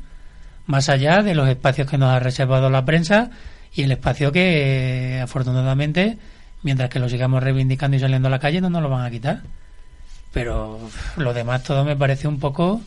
más 0.68 0.90
allá 0.90 1.24
de 1.24 1.34
los 1.34 1.50
espacios 1.50 1.90
que 1.90 1.98
nos 1.98 2.10
ha 2.10 2.20
reservado 2.20 2.70
la 2.70 2.86
prensa 2.86 3.32
y 3.74 3.84
el 3.84 3.92
espacio 3.92 4.32
que 4.32 5.20
afortunadamente 5.24 6.18
mientras 6.62 6.90
que 6.90 7.00
lo 7.00 7.10
sigamos 7.10 7.42
reivindicando 7.42 7.98
y 7.98 8.00
saliendo 8.00 8.28
a 8.28 8.32
la 8.32 8.40
calle 8.40 8.62
no 8.62 8.70
nos 8.70 8.84
lo 8.84 8.90
van 8.90 9.06
a 9.06 9.10
quitar 9.10 9.42
pero 10.32 10.80
lo 11.18 11.34
demás 11.34 11.64
todo 11.64 11.84
me 11.84 11.96
parece 11.96 12.28
un 12.28 12.40
poco 12.40 12.82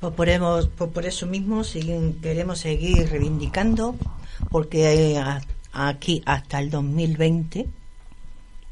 Pues 0.00 0.14
pues 0.76 0.90
por 0.90 1.04
eso 1.06 1.26
mismo 1.26 1.62
siguen- 1.64 2.20
queremos 2.20 2.58
seguir 2.60 3.08
reivindicando, 3.10 3.96
porque 4.50 5.12
eh, 5.12 5.18
a- 5.18 5.42
aquí 5.72 6.22
hasta 6.26 6.58
el 6.58 6.70
2020 6.70 7.66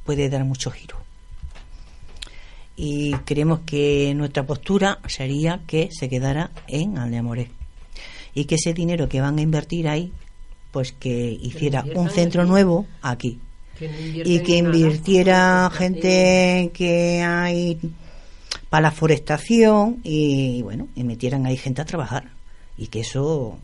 puede 0.04 0.28
dar 0.30 0.44
mucho 0.44 0.70
giro. 0.70 0.96
Y 2.76 3.12
creemos 3.24 3.60
que 3.66 4.12
nuestra 4.14 4.46
postura 4.46 5.00
sería 5.06 5.60
que 5.66 5.88
se 5.92 6.08
quedara 6.08 6.50
en 6.68 6.96
Aldeamoré. 6.98 7.50
Y 8.34 8.44
que 8.44 8.54
ese 8.54 8.72
dinero 8.72 9.08
que 9.08 9.20
van 9.20 9.38
a 9.38 9.42
invertir 9.42 9.88
ahí, 9.88 10.12
pues 10.70 10.92
que 10.92 11.36
hiciera 11.42 11.84
un 11.94 12.08
centro 12.10 12.42
aquí. 12.42 12.50
nuevo 12.50 12.86
aquí. 13.02 13.40
Que 13.78 14.22
Y 14.24 14.40
que 14.40 14.56
invirtiera 14.58 15.70
gente 15.72 16.70
que 16.72 17.22
hay 17.22 17.78
para 18.70 18.82
la 18.82 18.90
forestación 18.90 20.00
y 20.02 20.62
bueno, 20.62 20.88
y 20.94 21.04
metieran 21.04 21.46
ahí 21.46 21.56
gente 21.56 21.82
a 21.82 21.86
trabajar 21.86 22.30
y 22.76 22.88
que 22.88 23.00
eso 23.00 23.58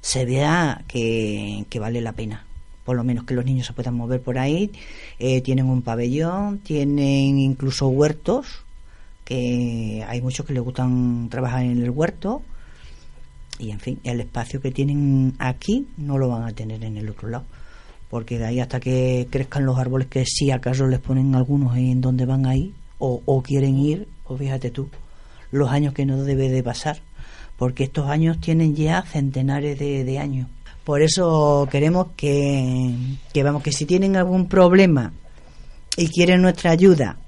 se 0.00 0.24
vea 0.24 0.84
que, 0.86 1.64
que 1.68 1.78
vale 1.78 2.00
la 2.00 2.12
pena. 2.12 2.44
Por 2.84 2.96
lo 2.96 3.04
menos 3.04 3.24
que 3.24 3.34
los 3.34 3.44
niños 3.44 3.66
se 3.66 3.74
puedan 3.74 3.94
mover 3.94 4.22
por 4.22 4.38
ahí. 4.38 4.72
Eh, 5.18 5.42
tienen 5.42 5.66
un 5.66 5.82
pabellón, 5.82 6.58
tienen 6.60 7.38
incluso 7.38 7.88
huertos, 7.88 8.64
que 9.24 10.02
hay 10.08 10.22
muchos 10.22 10.46
que 10.46 10.54
les 10.54 10.62
gustan 10.62 11.28
trabajar 11.30 11.64
en 11.64 11.82
el 11.82 11.90
huerto. 11.90 12.42
Y 13.58 13.72
en 13.72 13.80
fin, 13.80 14.00
el 14.04 14.20
espacio 14.20 14.62
que 14.62 14.70
tienen 14.70 15.34
aquí 15.38 15.86
no 15.98 16.16
lo 16.16 16.28
van 16.28 16.44
a 16.44 16.52
tener 16.52 16.82
en 16.82 16.96
el 16.96 17.10
otro 17.10 17.28
lado. 17.28 17.44
Porque 18.08 18.38
de 18.38 18.46
ahí 18.46 18.60
hasta 18.60 18.80
que 18.80 19.28
crezcan 19.30 19.66
los 19.66 19.78
árboles, 19.78 20.08
que 20.08 20.24
si 20.24 20.50
acaso 20.50 20.86
les 20.86 21.00
ponen 21.00 21.34
algunos 21.34 21.76
en 21.76 22.00
donde 22.00 22.24
van 22.24 22.46
ahí, 22.46 22.72
o, 22.98 23.22
o 23.24 23.42
quieren 23.42 23.78
ir, 23.78 24.08
pues 24.26 24.40
fíjate 24.40 24.70
tú, 24.70 24.88
los 25.50 25.70
años 25.70 25.94
que 25.94 26.06
no 26.06 26.22
debe 26.24 26.48
de 26.48 26.62
pasar. 26.62 27.00
Porque 27.56 27.84
estos 27.84 28.08
años 28.08 28.40
tienen 28.40 28.76
ya 28.76 29.02
centenares 29.02 29.78
de, 29.78 30.18
años. 30.18 30.48
Por 30.84 31.02
eso 31.02 31.68
queremos 31.70 32.08
que, 32.16 32.94
que, 33.32 33.42
vamos, 33.42 33.62
que 33.62 33.72
si 33.72 33.84
tienen 33.84 34.16
algún 34.16 34.48
problema 34.48 35.12
y 35.96 36.08
quieren 36.08 36.40
nuestra 36.40 36.70
ayuda 36.70 37.18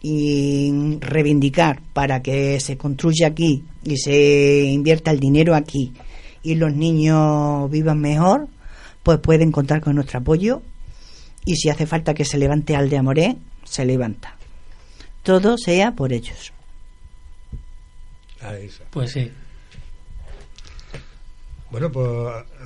y 0.00 0.98
reivindicar 1.00 1.82
para 1.92 2.22
que 2.22 2.60
se 2.60 2.76
construya 2.76 3.26
aquí 3.26 3.64
y 3.82 3.96
se 3.96 4.64
invierta 4.64 5.10
el 5.10 5.18
dinero 5.18 5.56
aquí 5.56 5.94
y 6.44 6.54
los 6.54 6.72
niños 6.74 7.68
vivan 7.70 8.00
mejor, 8.00 8.46
pues 9.02 9.18
pueden 9.18 9.50
contar 9.50 9.80
con 9.80 9.96
nuestro 9.96 10.20
apoyo 10.20 10.62
y 11.44 11.56
si 11.56 11.70
hace 11.70 11.86
falta 11.86 12.14
que 12.14 12.24
se 12.24 12.38
levante 12.38 12.76
Aldea 12.76 13.02
Moré, 13.02 13.36
se 13.64 13.84
levanta. 13.84 14.35
Todo 15.26 15.56
sea 15.58 15.90
por 15.90 16.12
ellos. 16.12 16.52
Ahí 18.40 18.66
está. 18.66 18.84
pues 18.90 19.10
sí 19.10 19.32
Bueno, 21.72 21.90
pues 21.90 22.06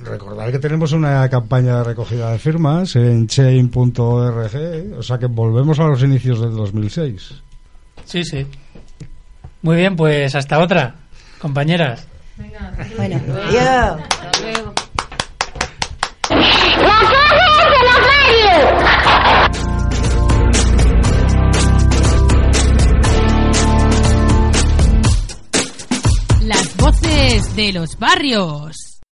recordar 0.03 0.51
que 0.51 0.59
tenemos 0.59 0.91
una 0.91 1.27
campaña 1.27 1.77
de 1.79 1.83
recogida 1.85 2.31
de 2.31 2.37
firmas 2.37 2.95
en 2.95 3.25
chain.org, 3.25 4.95
o 4.95 5.01
sea 5.01 5.17
que 5.17 5.25
volvemos 5.25 5.79
a 5.79 5.85
los 5.85 6.03
inicios 6.03 6.39
del 6.39 6.51
2006. 6.51 7.41
sí 8.05 8.23
sí 8.23 8.45
muy 9.63 9.77
bien 9.77 9.95
pues 9.95 10.35
hasta 10.35 10.59
otra 10.59 10.95
compañeras 11.39 12.05
Bueno, 12.95 13.19
adiós. 13.47 14.01
Voces 26.81 27.55
de 27.55 27.73
los 27.73 27.97
barrios. 27.99 28.90